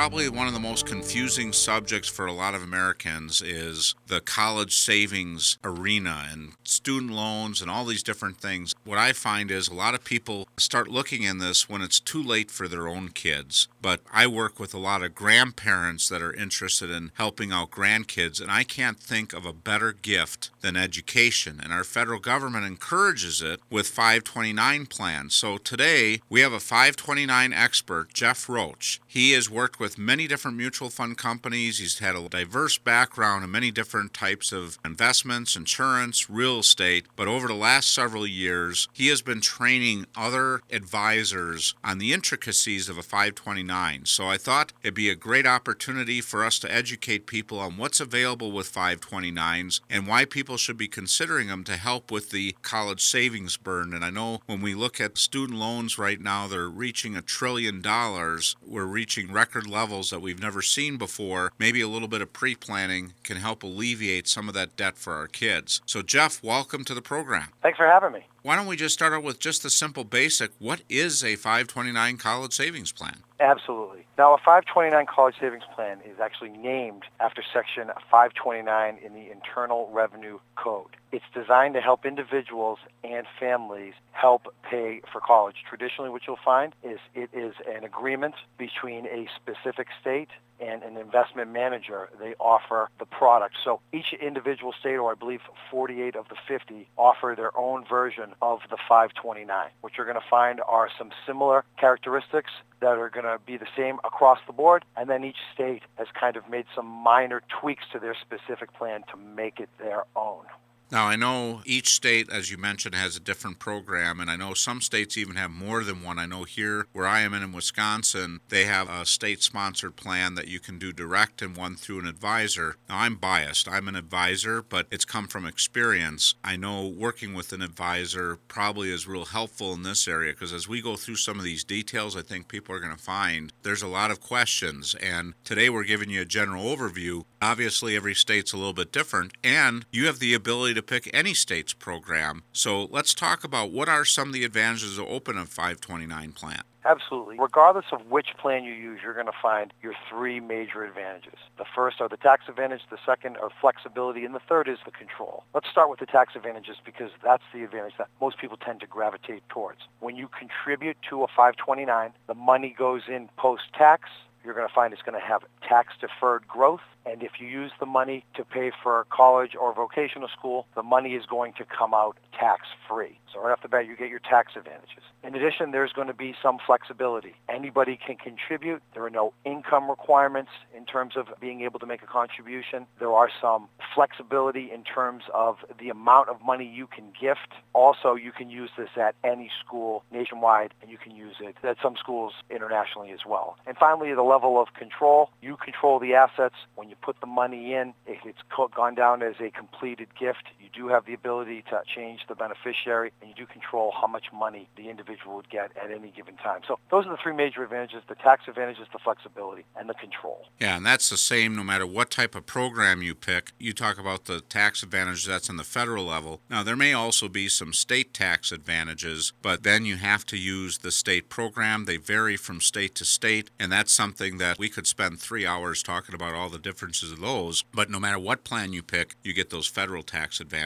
probably 0.00 0.30
one 0.30 0.46
of 0.46 0.54
the 0.54 0.58
most 0.58 0.86
confusing 0.86 1.52
subjects 1.52 2.08
for 2.08 2.24
a 2.24 2.32
lot 2.32 2.54
of 2.54 2.62
Americans 2.62 3.42
is 3.42 3.94
the 4.06 4.18
college 4.22 4.74
savings 4.74 5.58
arena 5.62 6.26
and 6.32 6.54
student 6.64 7.12
loans 7.12 7.60
and 7.60 7.70
all 7.70 7.84
these 7.84 8.02
different 8.02 8.38
things. 8.38 8.74
What 8.84 8.96
I 8.96 9.12
find 9.12 9.50
is 9.50 9.68
a 9.68 9.74
lot 9.74 9.92
of 9.92 10.02
people 10.02 10.48
start 10.56 10.88
looking 10.88 11.22
in 11.24 11.36
this 11.36 11.68
when 11.68 11.82
it's 11.82 12.00
too 12.00 12.22
late 12.22 12.50
for 12.50 12.66
their 12.66 12.88
own 12.88 13.10
kids. 13.10 13.68
But 13.82 14.00
I 14.12 14.26
work 14.26 14.60
with 14.60 14.74
a 14.74 14.78
lot 14.78 15.02
of 15.02 15.14
grandparents 15.14 16.08
that 16.08 16.20
are 16.20 16.34
interested 16.34 16.90
in 16.90 17.12
helping 17.14 17.50
out 17.50 17.70
grandkids, 17.70 18.40
and 18.40 18.50
I 18.50 18.62
can't 18.62 18.98
think 18.98 19.32
of 19.32 19.46
a 19.46 19.52
better 19.52 19.92
gift 19.92 20.50
than 20.60 20.76
education. 20.76 21.60
And 21.62 21.72
our 21.72 21.84
federal 21.84 22.20
government 22.20 22.66
encourages 22.66 23.40
it 23.40 23.60
with 23.70 23.88
529 23.88 24.86
plans. 24.86 25.34
So 25.34 25.56
today 25.56 26.20
we 26.28 26.40
have 26.40 26.52
a 26.52 26.60
529 26.60 27.52
expert, 27.52 28.12
Jeff 28.12 28.48
Roach. 28.48 29.00
He 29.06 29.32
has 29.32 29.48
worked 29.48 29.80
with 29.80 29.96
many 29.98 30.26
different 30.26 30.56
mutual 30.56 30.90
fund 30.90 31.16
companies. 31.16 31.78
He's 31.78 31.98
had 32.00 32.14
a 32.14 32.28
diverse 32.28 32.76
background 32.76 33.44
in 33.44 33.50
many 33.50 33.70
different 33.70 34.12
types 34.12 34.52
of 34.52 34.78
investments, 34.84 35.56
insurance, 35.56 36.28
real 36.28 36.58
estate. 36.58 37.06
But 37.16 37.28
over 37.28 37.48
the 37.48 37.54
last 37.54 37.92
several 37.94 38.26
years, 38.26 38.88
he 38.92 39.08
has 39.08 39.22
been 39.22 39.40
training 39.40 40.06
other 40.14 40.60
advisors 40.70 41.74
on 41.82 41.98
the 41.98 42.12
intricacies 42.12 42.88
of 42.88 42.98
a 42.98 43.02
529. 43.02 43.69
So 44.04 44.26
I 44.26 44.36
thought 44.36 44.72
it'd 44.82 44.94
be 44.94 45.10
a 45.10 45.14
great 45.14 45.46
opportunity 45.46 46.20
for 46.20 46.44
us 46.44 46.58
to 46.58 46.72
educate 46.72 47.26
people 47.26 47.58
on 47.58 47.76
what's 47.76 48.00
available 48.00 48.50
with 48.50 48.72
529s 48.72 49.80
and 49.88 50.06
why 50.06 50.24
people 50.24 50.56
should 50.56 50.76
be 50.76 50.88
considering 50.88 51.48
them 51.48 51.64
to 51.64 51.76
help 51.76 52.10
with 52.10 52.30
the 52.30 52.56
college 52.62 53.02
savings 53.02 53.56
burn. 53.56 53.94
And 53.94 54.04
I 54.04 54.10
know 54.10 54.40
when 54.46 54.60
we 54.60 54.74
look 54.74 55.00
at 55.00 55.18
student 55.18 55.58
loans 55.58 55.98
right 55.98 56.20
now, 56.20 56.48
they're 56.48 56.68
reaching 56.68 57.16
a 57.16 57.22
trillion 57.22 57.80
dollars. 57.80 58.56
We're 58.66 58.84
reaching 58.84 59.32
record 59.32 59.68
levels 59.68 60.10
that 60.10 60.20
we've 60.20 60.42
never 60.42 60.62
seen 60.62 60.96
before. 60.96 61.52
Maybe 61.58 61.80
a 61.80 61.88
little 61.88 62.08
bit 62.08 62.22
of 62.22 62.32
pre 62.32 62.54
planning 62.54 63.14
can 63.22 63.36
help 63.36 63.62
alleviate 63.62 64.26
some 64.26 64.48
of 64.48 64.54
that 64.54 64.76
debt 64.76 64.98
for 64.98 65.14
our 65.14 65.28
kids. 65.28 65.80
So, 65.86 66.02
Jeff, 66.02 66.42
welcome 66.42 66.84
to 66.84 66.94
the 66.94 67.02
program. 67.02 67.48
Thanks 67.62 67.76
for 67.76 67.86
having 67.86 68.12
me. 68.12 68.26
Why 68.42 68.56
don't 68.56 68.66
we 68.66 68.76
just 68.76 68.94
start 68.94 69.12
out 69.12 69.22
with 69.22 69.38
just 69.38 69.62
the 69.62 69.68
simple 69.68 70.02
basic 70.02 70.52
what 70.58 70.80
is 70.88 71.22
a 71.22 71.36
529 71.36 72.16
college 72.16 72.54
savings 72.54 72.90
plan? 72.90 73.18
Absolutely. 73.38 74.06
Now, 74.16 74.32
a 74.32 74.38
529 74.38 75.06
college 75.06 75.34
savings 75.38 75.64
plan 75.74 75.98
is 76.06 76.18
actually 76.20 76.50
named 76.50 77.02
after 77.20 77.42
Section 77.52 77.88
529 78.10 78.98
in 79.04 79.12
the 79.12 79.30
Internal 79.30 79.90
Revenue 79.92 80.38
Code. 80.56 80.96
It's 81.12 81.24
designed 81.34 81.74
to 81.74 81.80
help 81.80 82.06
individuals 82.06 82.78
and 83.02 83.26
families 83.40 83.94
help 84.12 84.54
pay 84.62 85.00
for 85.12 85.20
college. 85.20 85.56
Traditionally, 85.68 86.08
what 86.08 86.22
you'll 86.26 86.38
find 86.44 86.74
is 86.84 86.98
it 87.14 87.30
is 87.32 87.54
an 87.68 87.82
agreement 87.82 88.34
between 88.58 89.06
a 89.06 89.28
specific 89.34 89.88
state 90.00 90.28
and 90.60 90.82
an 90.82 90.96
investment 90.96 91.50
manager. 91.50 92.10
They 92.20 92.34
offer 92.38 92.90
the 92.98 93.06
product. 93.06 93.56
So 93.64 93.80
each 93.92 94.12
individual 94.20 94.72
state, 94.78 94.96
or 94.96 95.10
I 95.10 95.14
believe 95.14 95.40
48 95.70 96.14
of 96.14 96.28
the 96.28 96.36
50, 96.46 96.88
offer 96.96 97.34
their 97.36 97.56
own 97.58 97.84
version 97.84 98.34
of 98.40 98.60
the 98.70 98.76
529. 98.76 99.68
What 99.80 99.96
you're 99.96 100.06
going 100.06 100.20
to 100.20 100.28
find 100.28 100.60
are 100.60 100.88
some 100.96 101.10
similar 101.26 101.64
characteristics 101.78 102.52
that 102.80 102.98
are 102.98 103.10
going 103.10 103.24
to 103.24 103.38
be 103.44 103.56
the 103.56 103.68
same 103.76 103.98
across 104.04 104.38
the 104.46 104.52
board, 104.52 104.84
and 104.96 105.08
then 105.08 105.24
each 105.24 105.40
state 105.54 105.82
has 105.96 106.06
kind 106.18 106.36
of 106.36 106.48
made 106.48 106.66
some 106.74 106.86
minor 106.86 107.42
tweaks 107.60 107.84
to 107.92 107.98
their 107.98 108.14
specific 108.14 108.72
plan 108.74 109.02
to 109.10 109.16
make 109.16 109.58
it 109.58 109.68
their 109.78 110.04
own. 110.14 110.44
Now, 110.92 111.06
I 111.06 111.14
know 111.14 111.62
each 111.64 111.94
state, 111.94 112.28
as 112.32 112.50
you 112.50 112.58
mentioned, 112.58 112.96
has 112.96 113.16
a 113.16 113.20
different 113.20 113.60
program, 113.60 114.18
and 114.18 114.28
I 114.28 114.34
know 114.34 114.54
some 114.54 114.80
states 114.80 115.16
even 115.16 115.36
have 115.36 115.52
more 115.52 115.84
than 115.84 116.02
one. 116.02 116.18
I 116.18 116.26
know 116.26 116.42
here, 116.42 116.88
where 116.92 117.06
I 117.06 117.20
am 117.20 117.32
in, 117.32 117.44
in 117.44 117.52
Wisconsin, 117.52 118.40
they 118.48 118.64
have 118.64 118.90
a 118.90 119.06
state 119.06 119.40
sponsored 119.40 119.94
plan 119.94 120.34
that 120.34 120.48
you 120.48 120.58
can 120.58 120.80
do 120.80 120.92
direct 120.92 121.42
and 121.42 121.56
one 121.56 121.76
through 121.76 122.00
an 122.00 122.08
advisor. 122.08 122.74
Now, 122.88 122.98
I'm 122.98 123.14
biased. 123.14 123.68
I'm 123.68 123.86
an 123.86 123.94
advisor, 123.94 124.62
but 124.62 124.88
it's 124.90 125.04
come 125.04 125.28
from 125.28 125.46
experience. 125.46 126.34
I 126.42 126.56
know 126.56 126.88
working 126.88 127.34
with 127.34 127.52
an 127.52 127.62
advisor 127.62 128.38
probably 128.48 128.90
is 128.90 129.06
real 129.06 129.26
helpful 129.26 129.72
in 129.72 129.84
this 129.84 130.08
area 130.08 130.32
because 130.32 130.52
as 130.52 130.66
we 130.66 130.82
go 130.82 130.96
through 130.96 131.16
some 131.16 131.38
of 131.38 131.44
these 131.44 131.62
details, 131.62 132.16
I 132.16 132.22
think 132.22 132.48
people 132.48 132.74
are 132.74 132.80
going 132.80 132.96
to 132.96 133.02
find 133.02 133.52
there's 133.62 133.82
a 133.82 133.86
lot 133.86 134.10
of 134.10 134.20
questions. 134.20 134.96
And 134.96 135.34
today 135.44 135.70
we're 135.70 135.84
giving 135.84 136.10
you 136.10 136.22
a 136.22 136.24
general 136.24 136.64
overview. 136.64 137.22
Obviously, 137.40 137.94
every 137.94 138.14
state's 138.14 138.52
a 138.52 138.56
little 138.56 138.72
bit 138.72 138.90
different, 138.90 139.34
and 139.44 139.86
you 139.92 140.06
have 140.06 140.18
the 140.18 140.34
ability 140.34 140.74
to 140.74 140.79
to 140.80 140.86
pick 140.86 141.10
any 141.12 141.34
state's 141.34 141.72
program. 141.72 142.42
So 142.52 142.88
let's 142.90 143.14
talk 143.14 143.44
about 143.44 143.70
what 143.70 143.88
are 143.88 144.04
some 144.04 144.28
of 144.28 144.34
the 144.34 144.44
advantages 144.44 144.98
of 144.98 145.06
open 145.06 145.36
a 145.36 145.44
529 145.44 146.32
plan. 146.32 146.62
Absolutely. 146.84 147.36
Regardless 147.38 147.84
of 147.92 148.06
which 148.06 148.28
plan 148.38 148.64
you 148.64 148.72
use, 148.72 149.00
you're 149.02 149.12
going 149.12 149.26
to 149.26 149.32
find 149.42 149.72
your 149.82 149.92
three 150.08 150.40
major 150.40 150.82
advantages. 150.82 151.38
The 151.58 151.66
first 151.74 152.00
are 152.00 152.08
the 152.08 152.16
tax 152.16 152.44
advantage, 152.48 152.80
the 152.90 152.98
second 153.04 153.36
are 153.36 153.50
flexibility, 153.60 154.24
and 154.24 154.34
the 154.34 154.40
third 154.48 154.66
is 154.66 154.78
the 154.86 154.90
control. 154.90 155.44
Let's 155.54 155.68
start 155.68 155.90
with 155.90 156.00
the 156.00 156.06
tax 156.06 156.34
advantages 156.36 156.76
because 156.82 157.10
that's 157.22 157.42
the 157.52 157.64
advantage 157.64 157.94
that 157.98 158.08
most 158.18 158.38
people 158.38 158.56
tend 158.56 158.80
to 158.80 158.86
gravitate 158.86 159.46
towards. 159.50 159.80
When 160.00 160.16
you 160.16 160.28
contribute 160.28 160.96
to 161.10 161.22
a 161.22 161.26
529, 161.26 162.12
the 162.26 162.34
money 162.34 162.74
goes 162.76 163.02
in 163.08 163.28
post-tax. 163.36 164.08
You're 164.42 164.54
going 164.54 164.66
to 164.66 164.74
find 164.74 164.94
it's 164.94 165.02
going 165.02 165.20
to 165.20 165.26
have 165.26 165.42
tax-deferred 165.68 166.48
growth 166.48 166.80
and 167.06 167.22
if 167.22 167.32
you 167.40 167.46
use 167.46 167.72
the 167.80 167.86
money 167.86 168.24
to 168.34 168.44
pay 168.44 168.70
for 168.82 169.06
college 169.10 169.52
or 169.58 169.74
vocational 169.74 170.28
school, 170.28 170.66
the 170.74 170.82
money 170.82 171.14
is 171.14 171.26
going 171.26 171.52
to 171.54 171.64
come 171.64 171.94
out 171.94 172.16
tax-free. 172.38 173.18
So 173.32 173.40
right 173.40 173.52
off 173.52 173.62
the 173.62 173.68
bat, 173.68 173.86
you 173.86 173.96
get 173.96 174.08
your 174.08 174.18
tax 174.18 174.52
advantages. 174.56 175.04
In 175.22 175.34
addition, 175.34 175.70
there's 175.70 175.92
going 175.92 176.08
to 176.08 176.14
be 176.14 176.34
some 176.42 176.58
flexibility. 176.64 177.34
Anybody 177.48 177.98
can 178.04 178.16
contribute. 178.16 178.82
There 178.94 179.04
are 179.04 179.10
no 179.10 179.32
income 179.44 179.88
requirements 179.88 180.50
in 180.76 180.86
terms 180.86 181.16
of 181.16 181.26
being 181.40 181.60
able 181.62 181.78
to 181.80 181.86
make 181.86 182.02
a 182.02 182.06
contribution. 182.06 182.86
There 182.98 183.12
are 183.12 183.28
some 183.40 183.68
flexibility 183.94 184.70
in 184.72 184.82
terms 184.82 185.24
of 185.32 185.56
the 185.78 185.90
amount 185.90 186.28
of 186.28 186.40
money 186.42 186.66
you 186.66 186.86
can 186.86 187.12
gift. 187.20 187.52
Also, 187.72 188.14
you 188.14 188.32
can 188.32 188.50
use 188.50 188.70
this 188.76 188.90
at 188.96 189.14
any 189.24 189.50
school 189.64 190.04
nationwide, 190.10 190.74
and 190.82 190.90
you 190.90 190.98
can 190.98 191.14
use 191.14 191.36
it 191.40 191.56
at 191.62 191.76
some 191.82 191.96
schools 191.98 192.32
internationally 192.50 193.10
as 193.12 193.20
well. 193.26 193.56
And 193.66 193.76
finally, 193.76 194.14
the 194.14 194.22
level 194.22 194.60
of 194.60 194.74
control. 194.74 195.30
You 195.40 195.56
control 195.56 195.98
the 195.98 196.14
assets 196.14 196.56
when 196.74 196.88
you 196.90 196.96
put 197.00 197.20
the 197.20 197.26
money 197.26 197.72
in, 197.72 197.94
it's 198.06 198.38
gone 198.74 198.94
down 198.94 199.22
as 199.22 199.36
a 199.40 199.50
completed 199.50 200.08
gift, 200.18 200.44
do 200.72 200.88
have 200.88 201.06
the 201.06 201.14
ability 201.14 201.64
to 201.70 201.82
change 201.94 202.20
the 202.28 202.34
beneficiary, 202.34 203.12
and 203.20 203.30
you 203.30 203.34
do 203.34 203.46
control 203.46 203.92
how 203.98 204.06
much 204.06 204.26
money 204.32 204.68
the 204.76 204.88
individual 204.88 205.36
would 205.36 205.50
get 205.50 205.70
at 205.82 205.90
any 205.90 206.10
given 206.10 206.36
time. 206.36 206.60
So 206.66 206.78
those 206.90 207.06
are 207.06 207.10
the 207.10 207.18
three 207.22 207.34
major 207.34 207.62
advantages, 207.62 208.02
the 208.08 208.14
tax 208.14 208.44
advantages, 208.48 208.86
the 208.92 208.98
flexibility, 208.98 209.64
and 209.76 209.88
the 209.88 209.94
control. 209.94 210.46
Yeah, 210.58 210.76
and 210.76 210.86
that's 210.86 211.08
the 211.08 211.16
same 211.16 211.56
no 211.56 211.64
matter 211.64 211.86
what 211.86 212.10
type 212.10 212.34
of 212.34 212.46
program 212.46 213.02
you 213.02 213.14
pick. 213.14 213.52
You 213.58 213.72
talk 213.72 213.98
about 213.98 214.24
the 214.24 214.40
tax 214.40 214.82
advantages, 214.82 215.26
that's 215.26 215.48
in 215.48 215.56
the 215.56 215.64
federal 215.64 216.04
level. 216.04 216.40
Now, 216.48 216.62
there 216.62 216.76
may 216.76 216.92
also 216.92 217.28
be 217.28 217.48
some 217.48 217.72
state 217.72 218.14
tax 218.14 218.52
advantages, 218.52 219.32
but 219.42 219.62
then 219.62 219.84
you 219.84 219.96
have 219.96 220.24
to 220.26 220.36
use 220.36 220.78
the 220.78 220.90
state 220.90 221.28
program. 221.28 221.84
They 221.84 221.96
vary 221.96 222.36
from 222.36 222.60
state 222.60 222.94
to 222.96 223.04
state, 223.04 223.50
and 223.58 223.70
that's 223.72 223.92
something 223.92 224.38
that 224.38 224.58
we 224.58 224.68
could 224.68 224.86
spend 224.86 225.20
three 225.20 225.46
hours 225.46 225.82
talking 225.82 226.14
about 226.14 226.34
all 226.34 226.48
the 226.48 226.58
differences 226.58 227.12
of 227.12 227.20
those, 227.20 227.62
but 227.62 227.90
no 227.90 227.98
matter 227.98 228.18
what 228.18 228.44
plan 228.44 228.72
you 228.72 228.82
pick, 228.82 229.16
you 229.22 229.32
get 229.32 229.50
those 229.50 229.66
federal 229.66 230.02
tax 230.02 230.40
advantages. 230.40 230.59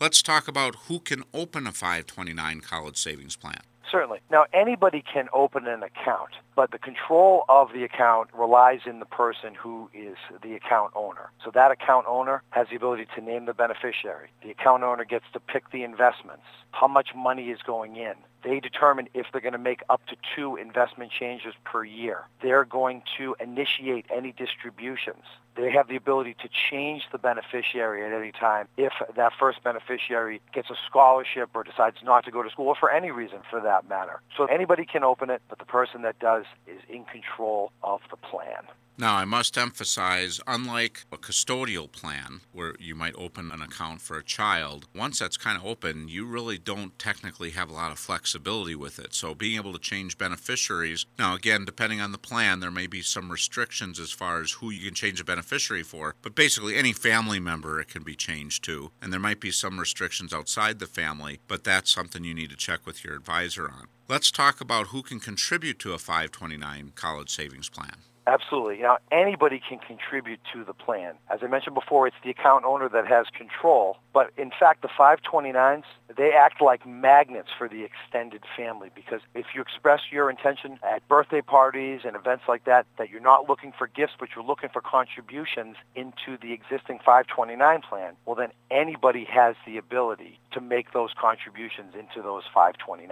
Let's 0.00 0.22
talk 0.22 0.48
about 0.48 0.76
who 0.88 1.00
can 1.00 1.24
open 1.32 1.66
a 1.66 1.72
529 1.72 2.60
college 2.60 2.96
savings 2.96 3.36
plan. 3.36 3.60
Certainly. 3.90 4.20
Now, 4.30 4.46
anybody 4.52 5.02
can 5.12 5.28
open 5.32 5.66
an 5.66 5.82
account, 5.82 6.30
but 6.56 6.72
the 6.72 6.78
control 6.78 7.44
of 7.48 7.72
the 7.72 7.84
account 7.84 8.30
relies 8.34 8.80
in 8.84 8.98
the 8.98 9.06
person 9.06 9.54
who 9.54 9.88
is 9.94 10.16
the 10.42 10.54
account 10.54 10.92
owner. 10.96 11.30
So 11.44 11.50
that 11.52 11.70
account 11.70 12.06
owner 12.08 12.42
has 12.50 12.66
the 12.68 12.76
ability 12.76 13.06
to 13.14 13.20
name 13.20 13.46
the 13.46 13.54
beneficiary. 13.54 14.28
The 14.42 14.50
account 14.50 14.82
owner 14.82 15.04
gets 15.04 15.26
to 15.34 15.40
pick 15.40 15.70
the 15.70 15.84
investments, 15.84 16.44
how 16.72 16.88
much 16.88 17.10
money 17.14 17.50
is 17.50 17.60
going 17.62 17.96
in, 17.96 18.14
they 18.46 18.60
determine 18.60 19.08
if 19.12 19.26
they're 19.32 19.40
going 19.40 19.52
to 19.52 19.58
make 19.58 19.82
up 19.90 20.06
to 20.06 20.16
two 20.36 20.54
investment 20.54 21.10
changes 21.10 21.52
per 21.64 21.84
year. 21.84 22.24
They're 22.40 22.64
going 22.64 23.02
to 23.18 23.34
initiate 23.40 24.06
any 24.14 24.32
distributions. 24.32 25.24
They 25.56 25.72
have 25.72 25.88
the 25.88 25.96
ability 25.96 26.36
to 26.42 26.48
change 26.48 27.08
the 27.10 27.18
beneficiary 27.18 28.04
at 28.04 28.12
any 28.12 28.30
time 28.30 28.68
if 28.76 28.92
that 29.16 29.32
first 29.38 29.64
beneficiary 29.64 30.40
gets 30.52 30.70
a 30.70 30.76
scholarship 30.88 31.50
or 31.54 31.64
decides 31.64 31.96
not 32.04 32.24
to 32.26 32.30
go 32.30 32.42
to 32.42 32.50
school 32.50 32.68
or 32.68 32.76
for 32.76 32.90
any 32.90 33.10
reason 33.10 33.38
for 33.50 33.60
that 33.60 33.88
matter. 33.88 34.20
So 34.36 34.44
anybody 34.44 34.84
can 34.84 35.02
open 35.02 35.28
it, 35.28 35.42
but 35.48 35.58
the 35.58 35.64
person 35.64 36.02
that 36.02 36.18
does 36.20 36.44
is 36.68 36.80
in 36.88 37.04
control 37.04 37.72
of 37.82 38.00
the 38.10 38.16
plan. 38.16 38.62
Now, 38.98 39.16
I 39.16 39.26
must 39.26 39.58
emphasize, 39.58 40.40
unlike 40.46 41.04
a 41.12 41.18
custodial 41.18 41.92
plan 41.92 42.40
where 42.52 42.74
you 42.78 42.94
might 42.94 43.14
open 43.18 43.52
an 43.52 43.60
account 43.60 44.00
for 44.00 44.16
a 44.16 44.24
child, 44.24 44.86
once 44.94 45.18
that's 45.18 45.36
kind 45.36 45.58
of 45.58 45.66
open, 45.66 46.08
you 46.08 46.24
really 46.24 46.56
don't 46.56 46.98
technically 46.98 47.50
have 47.50 47.68
a 47.68 47.74
lot 47.74 47.92
of 47.92 47.98
flexibility 47.98 48.74
with 48.74 48.98
it. 48.98 49.12
So, 49.12 49.34
being 49.34 49.56
able 49.56 49.74
to 49.74 49.78
change 49.78 50.16
beneficiaries, 50.16 51.04
now 51.18 51.34
again, 51.34 51.66
depending 51.66 52.00
on 52.00 52.12
the 52.12 52.18
plan, 52.18 52.60
there 52.60 52.70
may 52.70 52.86
be 52.86 53.02
some 53.02 53.30
restrictions 53.30 54.00
as 54.00 54.12
far 54.12 54.40
as 54.40 54.52
who 54.52 54.70
you 54.70 54.86
can 54.86 54.94
change 54.94 55.20
a 55.20 55.24
beneficiary 55.24 55.82
for, 55.82 56.14
but 56.22 56.34
basically 56.34 56.76
any 56.76 56.94
family 56.94 57.38
member 57.38 57.78
it 57.78 57.88
can 57.88 58.02
be 58.02 58.16
changed 58.16 58.64
to. 58.64 58.92
And 59.02 59.12
there 59.12 59.20
might 59.20 59.40
be 59.40 59.50
some 59.50 59.78
restrictions 59.78 60.32
outside 60.32 60.78
the 60.78 60.86
family, 60.86 61.40
but 61.48 61.64
that's 61.64 61.90
something 61.90 62.24
you 62.24 62.32
need 62.32 62.48
to 62.48 62.56
check 62.56 62.86
with 62.86 63.04
your 63.04 63.14
advisor 63.14 63.68
on. 63.68 63.88
Let's 64.08 64.30
talk 64.30 64.62
about 64.62 64.86
who 64.86 65.02
can 65.02 65.20
contribute 65.20 65.78
to 65.80 65.92
a 65.92 65.98
529 65.98 66.92
college 66.94 67.28
savings 67.28 67.68
plan. 67.68 67.96
Absolutely. 68.26 68.78
Now, 68.78 68.98
anybody 69.12 69.60
can 69.66 69.78
contribute 69.78 70.40
to 70.52 70.64
the 70.64 70.74
plan. 70.74 71.14
As 71.30 71.40
I 71.42 71.46
mentioned 71.46 71.74
before, 71.74 72.08
it's 72.08 72.16
the 72.24 72.30
account 72.30 72.64
owner 72.64 72.88
that 72.88 73.06
has 73.06 73.26
control. 73.36 73.98
But 74.16 74.30
in 74.38 74.50
fact, 74.50 74.80
the 74.80 74.88
529s, 74.88 75.82
they 76.16 76.32
act 76.32 76.62
like 76.62 76.86
magnets 76.86 77.50
for 77.58 77.68
the 77.68 77.84
extended 77.84 78.44
family 78.56 78.90
because 78.94 79.20
if 79.34 79.44
you 79.54 79.60
express 79.60 80.00
your 80.10 80.30
intention 80.30 80.78
at 80.82 81.06
birthday 81.06 81.42
parties 81.42 82.00
and 82.02 82.16
events 82.16 82.44
like 82.48 82.64
that, 82.64 82.86
that 82.96 83.10
you're 83.10 83.20
not 83.20 83.46
looking 83.46 83.74
for 83.76 83.86
gifts, 83.86 84.14
but 84.18 84.30
you're 84.34 84.42
looking 84.42 84.70
for 84.72 84.80
contributions 84.80 85.76
into 85.94 86.38
the 86.40 86.54
existing 86.54 86.98
529 87.04 87.82
plan, 87.82 88.14
well, 88.24 88.36
then 88.36 88.52
anybody 88.70 89.26
has 89.30 89.54
the 89.66 89.76
ability 89.76 90.40
to 90.52 90.62
make 90.62 90.94
those 90.94 91.10
contributions 91.20 91.92
into 91.94 92.22
those 92.22 92.44
529s. 92.56 93.10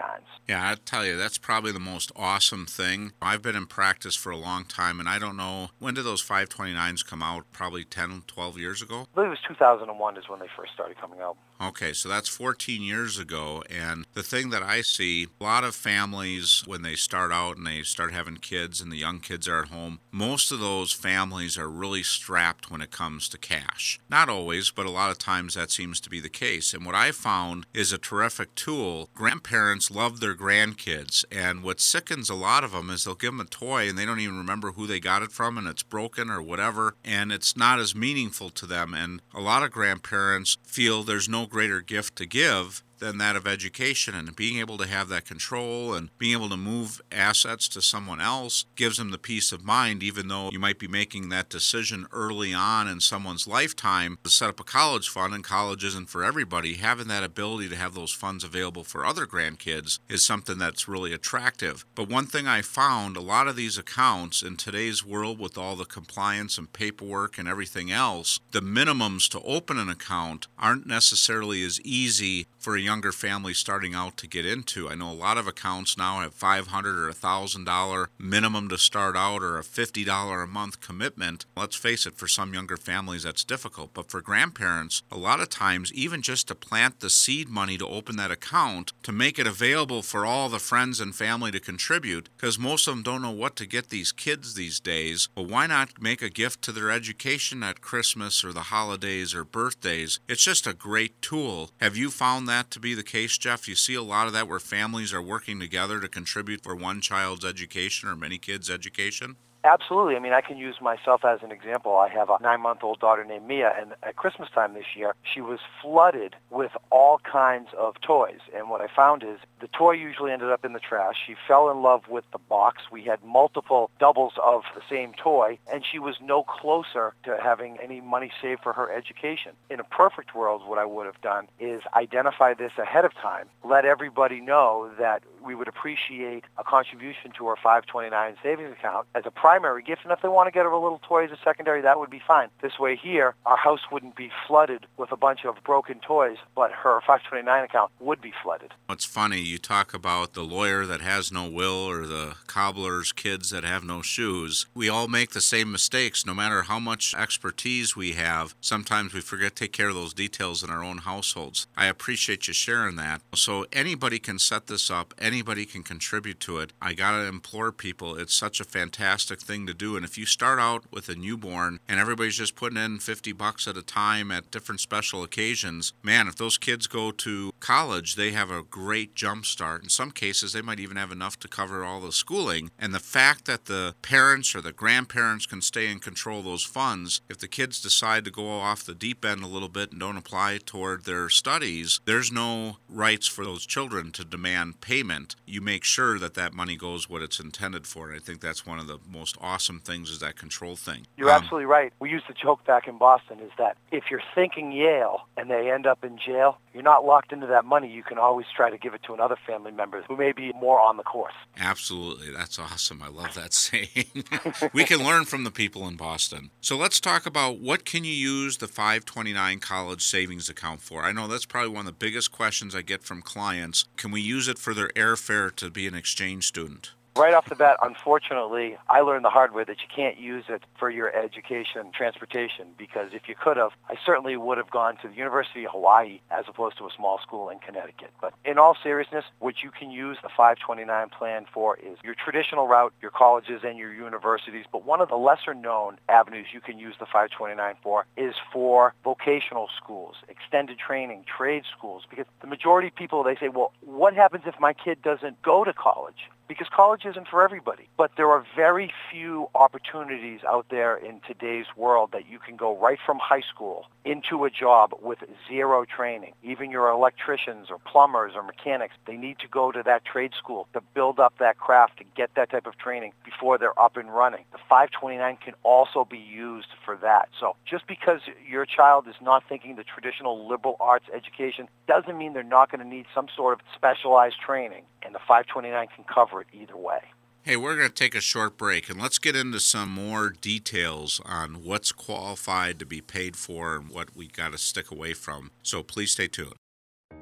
Yeah, 0.49 0.71
I 0.71 0.77
tell 0.87 1.05
you, 1.05 1.19
that's 1.19 1.37
probably 1.37 1.73
the 1.73 1.81
most 1.81 2.13
awesome 2.17 2.65
thing. 2.65 3.13
I've 3.21 3.43
been 3.43 3.57
in 3.57 3.67
practice 3.67 4.17
for 4.17 4.31
a 4.31 4.39
long 4.39 4.65
time 4.65 5.01
and 5.01 5.09
I 5.09 5.19
don't 5.19 5.37
know 5.37 5.69
when 5.79 5.93
did 5.93 6.07
those 6.07 6.27
529s 6.27 7.05
come 7.05 7.23
out? 7.23 7.45
Probably 7.53 7.85
10, 7.85 8.23
12 8.27 8.59
years 8.59 8.81
ago. 8.81 9.07
I 9.13 9.15
believe 9.15 9.27
it 9.27 9.31
was 9.31 9.39
2001 9.47 10.17
is 10.17 10.29
when 10.31 10.41
they 10.41 10.49
first 10.57 10.73
started 10.73 10.94
coming 11.01 11.21
out. 11.21 11.37
Okay, 11.61 11.93
so 11.93 12.09
that's 12.09 12.29
14 12.29 12.83
years 12.83 13.19
ago. 13.19 13.63
And 13.71 14.07
the 14.15 14.23
thing 14.23 14.51
that 14.51 14.63
I 14.63 14.81
see, 14.81 15.29
a 15.41 15.45
lot 15.45 15.65
of 15.65 15.75
families, 15.75 16.63
when 16.67 16.83
they 16.83 16.95
start 16.95 17.33
out 17.33 17.57
and 17.57 17.67
they 17.67 17.83
start 17.83 18.13
having 18.13 18.37
kids 18.37 18.81
and 18.81 18.91
the 18.91 18.97
young 18.97 19.21
kids 19.21 19.47
are 19.47 19.63
at 19.63 19.69
home, 19.69 20.01
most 20.11 20.51
of 20.51 20.59
those 20.59 20.93
families 20.93 21.57
are 21.57 21.71
really 21.71 22.03
strapped 22.03 22.71
when 22.71 22.81
it 22.81 22.91
comes 22.91 23.29
to 23.29 23.39
cash. 23.39 24.01
Not 24.11 24.29
always, 24.29 24.71
but 24.71 24.87
a 24.87 24.91
lot 24.91 25.11
of 25.11 25.19
times 25.19 25.55
that 25.55 25.71
seems 25.71 26.01
to 26.01 26.11
be 26.11 26.21
the 26.21 26.29
case. 26.29 26.75
And 26.75 26.85
what 26.85 26.95
I 26.95 27.13
found 27.13 27.67
is 27.73 27.93
a 27.93 27.99
terrific 27.99 28.55
tool. 28.55 29.09
Grandparents 29.15 29.91
love 29.91 30.21
their 30.21 30.35
grandkids. 30.35 31.25
And 31.31 31.63
what 31.63 31.81
sickens 31.81 32.29
a 32.29 32.35
lot 32.35 32.65
of 32.65 32.73
them 32.73 32.91
is 32.91 33.05
they'll 33.05 33.15
give 33.15 33.33
them 33.33 33.41
a 33.41 33.45
toy 33.45 33.89
and 33.89 33.97
they 33.97 34.05
don't 34.05 34.21
even 34.21 34.39
remember 34.39 34.73
who 34.73 34.87
they 34.87 35.01
got 35.01 35.23
it 35.23 35.31
from 35.31 35.57
and 35.57 35.69
it's 35.69 35.83
broken 35.83 36.31
or 36.31 36.43
whatever. 36.43 36.97
And 37.05 37.31
it's 37.31 37.57
not 37.57 37.79
as 37.79 37.95
meaningful 37.95 38.51
to 38.51 38.67
them. 38.67 38.93
And 38.93 39.23
a 39.33 39.41
lot 39.41 39.63
of 39.63 39.71
grandparents 39.71 40.59
feel 40.65 41.03
there's 41.03 41.29
no 41.29 41.44
greater 41.47 41.81
gift 41.81 42.17
to 42.17 42.27
give 42.27 42.83
than 43.05 43.19
that 43.19 43.37
of 43.37 43.47
education 43.47 44.15
and 44.15 44.35
being 44.35 44.59
able 44.59 44.79
to 44.79 44.87
have 44.87 45.09
that 45.09 45.27
control 45.27 45.93
and 45.93 46.09
being 46.19 46.33
able 46.33 46.49
to 46.49 46.57
move 46.57 47.03
assets 47.13 47.69
to 47.69 47.83
someone 47.83 48.21
else 48.21 48.65
gives 48.77 48.97
them 48.97 49.11
the 49.11 49.19
peace 49.19 49.53
of 49.53 49.63
mind 49.63 50.03
even 50.03 50.29
though 50.29 50.49
you 50.51 50.59
might 50.59 50.79
be 50.79 50.89
making 50.89 51.29
that 51.29 51.51
decision 51.51 52.07
early 52.13 52.55
on 52.55 52.89
in 52.89 53.01
someone's 53.01 53.47
lifetime 53.47 54.19
to 54.25 54.31
set 54.31 54.49
up 54.49 54.59
a 54.59 54.65
college 54.65 55.09
fund 55.09 55.35
and 55.35 55.45
college 55.45 55.85
isn't 55.85 56.09
for 56.09 56.25
everybody. 56.25 56.75
Having 56.75 57.09
that 57.09 57.23
ability 57.23 57.69
to 57.69 57.77
have 57.77 57.95
those 57.95 58.13
funds 58.13 58.43
available 58.43 58.85
for 58.85 59.05
other 59.05 59.27
grandkids 59.27 59.99
is 60.09 60.25
something 60.25 60.57
that's 60.59 60.89
really 60.89 61.13
attractive. 61.13 61.85
But 61.95 62.09
one 62.09 62.27
thing 62.27 62.47
i 62.47 62.63
found 62.63 63.17
a 63.17 63.21
lot 63.21 63.49
of 63.49 63.57
these 63.57 63.77
accounts 63.77 64.43
in 64.43 64.57
today's 64.57 65.05
world 65.05 65.39
with 65.39 65.59
all 65.59 65.77
the 65.77 65.85
compliance 65.85 66.57
and 66.57 66.73
paperwork 66.73 67.37
and 67.37 67.47
everything 67.47 67.91
else 67.91 68.41
the 68.53 68.61
minimums 68.61 69.29
to 69.29 69.41
open 69.41 69.79
an 69.79 69.89
account 69.89 70.47
aren't 70.59 70.87
necessarily 70.87 71.63
as 71.65 71.81
easy 71.83 72.47
for 72.65 72.77
a 72.77 72.81
younger 72.81 73.13
family 73.13 73.53
starting 73.53 73.95
out 73.95 74.17
to 74.17 74.27
get 74.27 74.47
into. 74.47 74.89
I 74.89 74.95
know 74.95 75.11
a 75.11 75.13
lot 75.13 75.37
of 75.37 75.47
accounts 75.47 75.99
now 75.99 76.21
have 76.21 76.33
500 76.33 76.99
or 76.99 77.13
$1,000 77.13 78.07
minimum 78.19 78.71
to 78.71 78.79
start 78.79 79.15
out 79.19 79.43
or 79.43 79.59
a 79.59 79.63
$50 79.63 80.43
a 80.43 80.47
month 80.47 80.81
commitment. 80.81 81.45
Let's 81.55 81.77
face 81.77 82.07
it, 82.07 82.17
for 82.17 82.27
some 82.27 82.55
younger 82.55 82.79
families 82.79 83.25
that's 83.25 83.45
difficult, 83.45 83.91
but 83.93 84.11
for 84.11 84.23
grandparents, 84.23 85.03
a 85.13 85.19
lot 85.19 85.41
of 85.41 85.51
times 85.51 85.93
even 85.93 86.23
just 86.23 86.49
to 86.49 86.55
plant 86.55 87.01
the 87.01 87.11
seed 87.11 87.51
money 87.51 87.77
to 87.77 87.87
open 87.87 88.17
that 88.17 88.31
account 88.31 88.95
to 89.03 89.13
make 89.13 89.39
it 89.39 89.47
available 89.47 90.01
for 90.01 90.25
all 90.25 90.49
the 90.49 90.59
friends 90.59 91.01
and 91.01 91.15
family 91.15 91.51
to 91.51 91.61
contribute 91.61 92.31
because 92.35 92.59
most 92.59 92.89
of 92.89 92.95
them 92.95 93.03
don't 93.03 93.21
know 93.21 93.31
what 93.31 93.57
to 93.57 93.67
get 93.67 93.91
these 93.91 94.11
kids 94.11 94.55
these 94.55 94.81
days. 94.81 95.29
Well, 95.37 95.45
why 95.45 95.67
not 95.67 96.01
make 96.01 96.23
a 96.23 96.31
gift 96.31 96.63
to 96.63 96.73
their 96.73 96.91
education 96.91 97.63
at 97.63 97.83
Christmas 97.83 98.43
or 98.43 98.55
the 98.55 98.71
holidays 98.73 99.35
or 99.35 99.45
birthdays? 99.45 100.19
It's 100.27 100.45
just 100.45 100.67
a 100.67 100.73
great 100.73 101.21
tool. 101.21 101.71
Have 101.83 101.99
you 101.99 102.09
found 102.11 102.49
that 102.49 102.54
to 102.63 102.81
be 102.81 102.95
the 102.95 103.03
case, 103.03 103.37
Jeff? 103.39 103.69
You 103.69 103.75
see 103.75 103.95
a 103.95 104.03
lot 104.03 104.27
of 104.27 104.33
that 104.33 104.49
where 104.49 104.61
families 104.61 105.13
are 105.13 105.23
working 105.23 105.61
together 105.61 106.01
to 106.01 106.09
contribute 106.09 106.63
for 106.63 106.75
one 106.75 107.01
child's 107.01 107.45
education 107.45 108.09
or 108.09 108.17
many 108.17 108.39
kids' 108.39 108.71
education? 108.71 109.37
Absolutely. 109.65 110.15
I 110.15 110.19
mean, 110.19 110.35
I 110.35 110.43
can 110.43 110.59
use 110.59 110.77
myself 110.83 111.25
as 111.25 111.43
an 111.43 111.51
example. 111.51 111.97
I 111.97 112.11
have 112.11 112.29
a 112.29 112.37
nine-month-old 112.43 113.01
daughter 113.01 113.25
named 113.25 113.49
Mia, 113.49 113.73
and 113.81 113.95
at 114.03 114.17
Christmas 114.17 114.51
time 114.55 114.75
this 114.75 114.95
year, 114.95 115.15
she 115.23 115.41
was 115.41 115.59
flooded 115.81 116.37
with 116.51 116.73
all 116.91 117.19
kinds 117.21 117.69
of 117.79 117.99
toys. 118.03 118.41
And 118.55 118.69
what 118.69 118.83
I 118.83 118.89
found 118.95 119.23
is 119.23 119.39
the 119.61 119.69
toy 119.69 119.93
usually 119.93 120.33
ended 120.33 120.51
up 120.51 120.67
in 120.67 120.75
the 120.75 120.81
trash. 120.81 121.15
She 121.27 121.35
fell 121.49 121.71
in 121.71 121.81
love 121.81 122.03
with 122.11 122.25
the 122.31 122.39
box. 122.39 122.83
We 122.93 123.05
had 123.05 123.25
multiple 123.25 123.91
doubles 123.99 124.35
of 124.43 124.65
the 124.75 124.83
same 124.91 125.15
toy, 125.15 125.59
and 125.73 125.83
she 125.91 125.99
was 125.99 126.17
no 126.21 126.43
closer 126.43 127.15
to 127.25 127.39
having 127.43 127.79
any 127.83 128.03
money 128.03 128.31
saved 128.43 128.63
for 128.63 128.75
her 128.75 128.93
education. 128.93 129.53
In 129.71 129.81
a 129.81 129.85
perfect 129.85 130.35
world, 130.35 130.61
what 130.67 130.79
I 130.79 130.85
would 130.85 131.07
have 131.07 131.23
done 131.23 131.49
is 131.59 131.81
identify 131.95 132.53
this 132.53 132.73
ahead 132.77 133.07
of 133.07 133.15
time, 133.15 133.49
let 133.65 133.87
everybody 133.87 134.43
know 134.43 134.91
that 134.99 135.23
we 135.45 135.55
would 135.55 135.69
appreciate 135.69 136.45
a 136.59 136.65
contribution 136.65 137.33
to 137.39 137.47
our 137.47 137.57
529 137.57 138.37
savings 138.43 138.73
account 138.73 139.07
as 139.15 139.25
a 139.27 139.31
primary 139.31 139.83
gift. 139.83 140.03
And 140.05 140.13
if 140.13 140.23
they 140.23 140.29
want 140.29 140.47
to 140.47 140.51
get 140.51 140.65
her 140.65 140.71
a 140.71 140.81
little 140.81 141.01
toy 141.07 141.25
as 141.25 141.31
a 141.31 141.39
secondary, 141.45 141.83
that 141.83 141.99
would 141.99 142.11
be 142.11 142.23
fine. 142.27 142.49
This 142.63 142.79
way 142.79 142.97
here, 142.97 143.35
our 143.47 143.57
house 143.57 143.81
wouldn't 143.91 144.17
be 144.17 144.31
flooded 144.47 144.87
with 144.97 145.13
a 145.13 145.17
bunch 145.17 145.45
of 145.45 145.57
broken 145.65 146.01
toys, 146.01 146.37
but 146.55 146.73
her 146.73 147.01
529 147.07 147.65
account 147.65 147.91
would 148.01 148.21
be 148.21 148.33
flooded. 148.43 148.73
It's 148.89 149.05
funny, 149.05 149.41
you 149.41 149.59
talk 149.59 149.95
about 149.95 150.35
the 150.35 150.43
lawyer 150.43 150.87
that 150.87 151.01
has 151.01 151.31
no 151.31 151.49
will 151.49 151.89
or 151.89 152.07
the 152.07 152.35
cobbler's 152.47 153.13
kids 153.13 153.51
that 153.51 153.65
have 153.65 153.85
no 153.85 154.03
shoes. 154.03 154.67
We 154.75 154.89
all 154.89 155.09
make 155.09 155.31
the 155.31 155.41
same 155.41 155.71
mistakes 155.71 156.25
no 156.25 156.35
matter 156.35 156.63
how 156.63 156.79
much 156.79 157.15
expertise 157.15 157.97
we 157.97 158.13
have. 158.13 158.55
Sometimes 158.61 159.13
we 159.13 159.21
forget 159.21 159.57
to 159.57 159.65
take 159.65 159.73
care 159.73 159.89
of 159.89 159.95
those 159.95 160.15
details 160.15 160.63
in 160.63 160.71
our 160.71 160.83
own 160.83 160.99
households. 160.99 161.67
I 161.77 161.87
appreciate 161.87 162.49
you 162.49 162.55
sharing 162.55 162.97
that. 162.97 163.21
So 163.35 163.67
anybody 163.73 164.19
can 164.19 164.39
set 164.39 164.67
this 164.67 164.91
up. 164.91 165.15
Any 165.19 165.34
anybody 165.35 165.67
can 165.67 165.83
contribute 165.83 166.39
to 166.39 166.59
it. 166.59 166.73
I 166.81 166.93
got 166.93 167.11
to 167.11 167.27
implore 167.27 167.73
people, 167.73 168.15
it's 168.15 168.33
such 168.33 168.61
a 168.61 168.65
fantastic 168.65 169.41
thing 169.41 169.67
to 169.67 169.75
do. 169.75 169.97
And 169.97 170.05
if 170.05 170.17
you 170.17 170.27
start 170.27 170.61
out 170.61 170.85
with 170.93 171.09
a 171.09 171.17
newborn 171.17 171.81
and 171.89 171.99
everybody's 171.99 172.39
just 172.39 172.55
putting 172.55 172.79
in 172.79 173.01
50 173.01 173.33
bucks 173.33 173.67
at 173.67 173.77
a 173.77 173.83
time 173.83 174.31
at 174.31 174.53
different 174.53 174.81
special 174.81 175.25
occasions, 175.25 175.93
man, 176.05 176.29
if 176.29 176.37
those 176.37 176.57
kids 176.57 176.87
go 176.87 177.11
to 177.11 177.53
college, 177.59 178.15
they 178.15 178.31
have 178.31 178.49
a 178.49 178.63
great 178.63 179.17
jump 179.17 179.45
start. 179.45 179.83
In 179.83 179.89
some 179.89 180.13
cases, 180.13 180.53
they 180.53 180.63
might 180.63 180.79
even 180.79 180.97
have 180.97 181.11
enough 181.11 181.37
to 181.41 181.49
cover 181.49 181.85
all 181.85 181.99
the 181.99 182.13
schooling. 182.13 182.71
And 182.79 182.95
the 182.95 183.01
fact 183.01 183.47
that 183.47 183.65
the 183.65 183.97
parents 184.03 184.55
or 184.55 184.61
the 184.61 184.71
grandparents 184.71 185.47
can 185.47 185.63
stay 185.63 185.91
in 185.91 185.99
control 185.99 186.43
those 186.43 186.63
funds, 186.63 187.23
if 187.29 187.39
the 187.39 187.49
kids 187.49 187.83
decide 187.83 188.25
to 188.25 188.31
go 188.31 188.49
off 188.49 188.85
the 188.85 188.95
deep 188.95 189.25
end 189.25 189.43
a 189.43 189.49
little 189.49 189.69
bit 189.69 189.91
and 189.91 189.99
don't 189.99 190.17
apply 190.17 190.61
toward 190.65 191.05
their 191.05 191.29
studies, 191.29 192.01
there's 192.05 192.31
no 192.31 192.77
rights 192.89 193.27
for 193.27 193.45
those 193.45 193.67
children 193.67 194.13
to 194.13 194.25
demand 194.25 194.81
payment 194.81 195.24
you 195.47 195.61
make 195.61 195.85
sure 195.85 196.19
that 196.19 196.35
that 196.35 196.53
money 196.53 196.77
goes 196.77 197.09
what 197.09 197.23
it's 197.23 197.41
intended 197.41 197.87
for. 197.87 198.09
And 198.09 198.17
I 198.17 198.19
think 198.21 198.41
that's 198.41 198.67
one 198.67 198.79
of 198.79 198.87
the 198.87 198.99
most 199.11 199.37
awesome 199.41 199.81
things 199.81 200.11
is 200.11 200.21
that 200.21 200.37
control 200.37 200.77
thing. 200.77 201.07
You're 201.17 201.31
um, 201.31 201.43
absolutely 201.43 201.67
right. 201.67 201.93
We 202.01 202.11
used 202.11 202.27
to 202.27 202.35
joke 202.35 202.65
back 202.65 202.89
in 202.89 202.99
Boston 202.99 203.41
is 203.41 203.51
that 203.59 203.77
if 203.91 204.05
you're 204.11 204.23
thinking 204.35 204.73
Yale 204.73 205.27
and 205.37 205.51
they 205.51 205.71
end 205.71 205.87
up 205.87 206.05
in 206.05 206.19
jail, 206.19 206.59
you're 206.75 206.83
not 206.83 207.05
locked 207.05 207.33
into 207.33 207.47
that 207.47 207.65
money. 207.65 207.89
You 207.89 208.03
can 208.03 208.19
always 208.19 208.47
try 208.55 208.69
to 208.69 208.77
give 208.77 208.95
it 208.95 209.03
to 209.05 209.15
another 209.15 209.37
family 209.47 209.71
member 209.71 210.03
who 210.03 210.17
may 210.17 210.33
be 210.33 210.53
more 210.55 210.81
on 210.81 210.97
the 210.97 211.05
course. 211.05 211.33
Absolutely. 211.57 212.33
That's 212.33 212.59
awesome. 212.59 213.01
I 213.01 213.09
love 213.09 213.35
that 213.35 213.55
saying. 213.55 214.25
we 214.73 214.85
can 214.85 215.05
learn 215.05 215.25
from 215.25 215.45
the 215.45 215.53
people 215.53 215.87
in 215.87 215.97
Boston. 215.97 216.51
So 216.61 216.77
let's 216.77 217.01
talk 217.01 217.27
about 217.27 217.61
what 217.61 217.85
can 217.85 218.03
you 218.03 218.13
use 218.13 218.57
the 218.57 218.67
529 218.67 219.61
college 219.61 220.03
savings 220.03 220.49
account 220.49 220.81
for? 220.81 221.05
I 221.05 221.13
know 221.13 221.29
that's 221.29 221.47
probably 221.47 221.71
one 221.71 221.87
of 221.87 221.87
the 221.87 221.93
biggest 221.93 222.33
questions 222.33 222.75
I 222.75 222.83
get 222.83 223.05
from 223.05 223.23
clients. 223.23 223.85
Can 223.97 224.11
we 224.11 224.21
use 224.21 224.49
it 224.49 224.59
for 224.59 224.75
their 224.75 224.89
airfare 224.89 225.55
to 225.57 225.71
be 225.71 225.87
an 225.87 225.95
exchange 225.95 226.49
student? 226.49 226.91
Right 227.17 227.33
off 227.33 227.49
the 227.49 227.55
bat, 227.55 227.77
unfortunately, 227.81 228.77
I 228.91 229.03
learned 229.03 229.25
the 229.25 229.31
hard 229.31 229.55
way 229.55 229.63
that 229.63 229.81
you 229.81 229.87
can't 229.95 230.19
use 230.19 230.47
it 230.49 230.65
for 230.77 230.91
your 230.91 231.15
education 231.15 231.93
transportation 231.93 232.71
because 232.77 233.11
if 233.13 233.29
you 233.29 233.37
could 233.37 233.57
have, 233.57 233.71
I 233.89 233.95
certainly 234.05 234.37
would 234.37 234.59
have 234.59 234.69
gone 234.69 234.97
to 234.97 235.07
the 235.07 235.15
University 235.15 235.65
of 235.65 235.71
Hawaii 235.71 236.19
as 236.33 236.47
opposed 236.49 236.77
to 236.79 236.87
a 236.87 236.91
small 236.91 237.21
school 237.21 237.51
in 237.51 237.61
Connecticut. 237.61 238.11
But 238.21 238.35
in 238.45 238.59
all 238.59 238.77
seriousness, 238.83 239.25
what 239.39 239.63
you 239.63 239.71
can 239.71 239.93
use 239.93 240.19
the 240.25 240.29
529 240.29 241.11
plan 241.11 241.47
for 241.55 241.77
is 241.77 241.99
your 242.03 242.17
traditional 242.17 242.67
route, 242.67 242.93
your 243.01 243.13
colleges 243.13 243.61
and 243.63 243.79
your 243.79 243.95
universities. 243.95 244.65
But 244.73 244.85
one 244.85 245.01
of 245.01 245.09
the 245.09 245.15
lesser 245.17 245.55
known 245.55 245.99
avenues 246.09 246.49
you 246.53 246.61
can 246.61 246.81
use 246.81 246.97
the 246.99 247.07
529 247.07 247.77
for 247.81 248.07
is 248.17 248.35
for 248.53 248.93
vocational 249.05 249.69
schools, 249.77 250.17
extended 250.29 250.81
training, 250.81 251.27
trade 251.27 251.63
schools, 251.79 252.03
because 252.11 252.27
the 252.41 252.49
majority 252.49 252.89
of 252.89 252.97
people, 252.97 253.23
they 253.23 253.37
say, 253.37 253.51
well, 253.51 253.71
what 253.83 254.15
happens 254.15 254.43
if 254.47 254.59
my 254.59 254.73
kid 254.73 255.01
doesn't 255.01 255.41
go 255.43 255.63
to 255.63 255.73
college? 255.73 256.29
Because 256.49 256.67
college 256.75 257.05
isn't 257.05 257.29
for 257.29 257.43
everybody. 257.43 257.89
But 257.97 258.13
there 258.17 258.31
are 258.31 258.45
very 258.55 258.93
few 259.11 259.49
opportunities 259.55 260.41
out 260.47 260.67
there 260.71 260.97
in 260.97 261.21
today's 261.27 261.67
world 261.77 262.11
that 262.13 262.29
you 262.29 262.39
can 262.39 262.57
go 262.57 262.77
right 262.77 262.99
from 263.05 263.19
high 263.19 263.43
school 263.53 263.87
into 264.05 264.45
a 264.45 264.51
job 264.51 264.95
with 265.01 265.19
zero 265.49 265.85
training. 265.85 266.35
Even 266.43 266.71
your 266.71 266.89
electricians 266.91 267.69
or 267.71 267.79
plumbers 267.79 268.33
or 268.35 268.43
mechanics, 268.43 268.95
they 269.07 269.17
need 269.17 269.39
to 269.39 269.49
go 269.49 269.73
to 269.73 269.83
that 269.83 270.05
trade 270.05 270.33
school 270.39 270.69
to 270.75 270.81
build 270.95 271.19
up 271.19 271.35
that 271.39 271.59
craft 271.59 271.99
to 271.99 272.05
get 272.17 272.35
that 272.37 272.51
type 272.51 272.67
of 272.67 272.77
training 272.77 273.13
before 273.25 273.57
they're 273.57 273.79
up 273.81 273.97
and 273.97 274.15
running. 274.15 274.45
The 274.53 274.59
529 274.69 275.39
can 275.43 275.55
also 275.63 276.05
be 276.05 276.19
used 276.19 276.69
for 276.85 276.97
that. 276.99 277.29
So 277.41 277.57
just 277.65 277.87
because 277.87 278.21
your 278.47 278.67
child 278.67 279.09
is 279.09 279.15
not 279.23 279.43
thinking 279.49 279.77
the 279.77 279.85
traditional 279.85 280.47
liberal 280.47 280.77
arts 280.81 281.07
education 281.15 281.69
doesn't 281.89 282.19
mean 282.19 282.35
they're 282.35 282.43
not 282.43 282.71
going 282.71 282.81
to 282.81 282.89
need 282.89 283.07
some 283.15 283.29
sort 283.35 283.55
of 283.55 283.61
specialized 283.75 284.37
training. 284.45 284.85
And 285.03 285.15
the 285.15 285.19
529 285.19 285.89
can 285.95 286.05
cover 286.05 286.34
it 286.41 286.49
either 286.53 286.77
way. 286.77 287.01
Hey, 287.43 287.57
we're 287.57 287.77
going 287.77 287.89
to 287.89 287.95
take 287.95 288.15
a 288.15 288.23
short 288.23 288.57
break 288.57 288.89
and 288.89 288.99
let's 289.01 289.19
get 289.19 289.37
into 289.37 289.61
some 289.61 289.91
more 289.91 290.31
details 290.31 291.21
on 291.27 291.63
what's 291.63 291.93
qualified 291.93 292.79
to 292.79 292.87
be 292.87 293.03
paid 293.03 293.37
for 293.37 293.77
and 293.77 293.91
what 293.91 294.17
we 294.17 294.29
got 294.29 294.53
to 294.53 294.59
stick 294.59 294.91
away 294.91 295.13
from. 295.13 295.51
So 295.63 295.83
please 295.83 296.13
stay 296.13 296.27
tuned. 296.27 296.55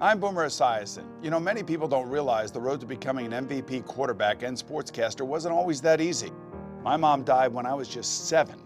I'm 0.00 0.20
Boomer 0.20 0.46
Esiason. 0.46 1.04
You 1.22 1.30
know, 1.30 1.40
many 1.40 1.62
people 1.62 1.88
don't 1.88 2.08
realize 2.08 2.50
the 2.52 2.60
road 2.60 2.80
to 2.80 2.86
becoming 2.86 3.32
an 3.32 3.46
MVP 3.46 3.84
quarterback 3.84 4.42
and 4.42 4.56
sportscaster 4.56 5.26
wasn't 5.26 5.54
always 5.54 5.80
that 5.80 6.00
easy. 6.00 6.30
My 6.82 6.96
mom 6.96 7.22
died 7.22 7.52
when 7.52 7.66
I 7.66 7.74
was 7.74 7.88
just 7.88 8.28
seven, 8.28 8.60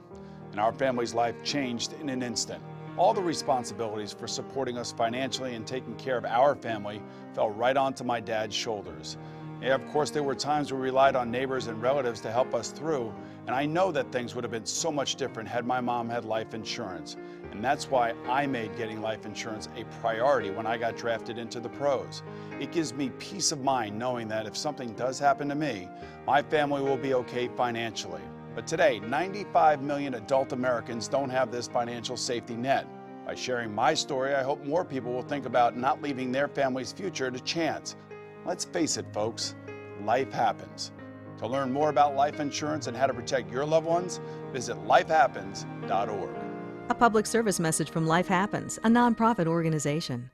and 0.50 0.60
our 0.60 0.72
family's 0.72 1.12
life 1.12 1.34
changed 1.42 1.92
in 2.00 2.08
an 2.08 2.22
instant. 2.22 2.62
All 2.96 3.12
the 3.12 3.22
responsibilities 3.22 4.12
for 4.12 4.26
supporting 4.26 4.78
us 4.78 4.92
financially 4.92 5.54
and 5.54 5.66
taking 5.66 5.94
care 5.96 6.16
of 6.16 6.24
our 6.24 6.54
family 6.54 7.02
fell 7.34 7.50
right 7.50 7.76
onto 7.76 8.04
my 8.04 8.20
dad's 8.20 8.54
shoulders. 8.54 9.18
Yeah, 9.62 9.74
of 9.74 9.86
course, 9.88 10.10
there 10.10 10.22
were 10.22 10.34
times 10.34 10.70
we 10.70 10.78
relied 10.78 11.16
on 11.16 11.30
neighbors 11.30 11.66
and 11.66 11.80
relatives 11.80 12.20
to 12.20 12.30
help 12.30 12.54
us 12.54 12.70
through, 12.70 13.12
and 13.46 13.56
I 13.56 13.64
know 13.64 13.90
that 13.90 14.12
things 14.12 14.34
would 14.34 14.44
have 14.44 14.50
been 14.50 14.66
so 14.66 14.92
much 14.92 15.16
different 15.16 15.48
had 15.48 15.64
my 15.64 15.80
mom 15.80 16.10
had 16.10 16.26
life 16.26 16.52
insurance. 16.52 17.16
And 17.50 17.64
that's 17.64 17.90
why 17.90 18.12
I 18.28 18.46
made 18.46 18.76
getting 18.76 19.00
life 19.00 19.24
insurance 19.24 19.70
a 19.74 19.84
priority 20.00 20.50
when 20.50 20.66
I 20.66 20.76
got 20.76 20.96
drafted 20.96 21.38
into 21.38 21.58
the 21.58 21.70
pros. 21.70 22.22
It 22.60 22.70
gives 22.70 22.92
me 22.92 23.08
peace 23.18 23.50
of 23.50 23.62
mind 23.62 23.98
knowing 23.98 24.28
that 24.28 24.46
if 24.46 24.54
something 24.56 24.92
does 24.92 25.18
happen 25.18 25.48
to 25.48 25.54
me, 25.54 25.88
my 26.26 26.42
family 26.42 26.82
will 26.82 26.98
be 26.98 27.14
okay 27.14 27.48
financially. 27.48 28.22
But 28.54 28.66
today, 28.66 29.00
95 29.00 29.80
million 29.80 30.14
adult 30.14 30.52
Americans 30.52 31.08
don't 31.08 31.30
have 31.30 31.50
this 31.50 31.66
financial 31.66 32.18
safety 32.18 32.56
net. 32.56 32.86
By 33.24 33.34
sharing 33.34 33.74
my 33.74 33.94
story, 33.94 34.34
I 34.34 34.42
hope 34.42 34.64
more 34.64 34.84
people 34.84 35.12
will 35.12 35.22
think 35.22 35.46
about 35.46 35.76
not 35.76 36.02
leaving 36.02 36.30
their 36.30 36.46
family's 36.46 36.92
future 36.92 37.30
to 37.30 37.40
chance 37.40 37.96
Let's 38.46 38.64
face 38.64 38.96
it, 38.96 39.06
folks, 39.12 39.56
life 40.04 40.32
happens. 40.32 40.92
To 41.38 41.48
learn 41.48 41.72
more 41.72 41.88
about 41.88 42.14
life 42.14 42.38
insurance 42.38 42.86
and 42.86 42.96
how 42.96 43.08
to 43.08 43.12
protect 43.12 43.50
your 43.50 43.64
loved 43.66 43.88
ones, 43.88 44.20
visit 44.52 44.76
lifehappens.org. 44.86 46.30
A 46.88 46.94
public 46.94 47.26
service 47.26 47.58
message 47.58 47.90
from 47.90 48.06
Life 48.06 48.28
Happens, 48.28 48.78
a 48.84 48.88
nonprofit 48.88 49.48
organization. 49.48 50.30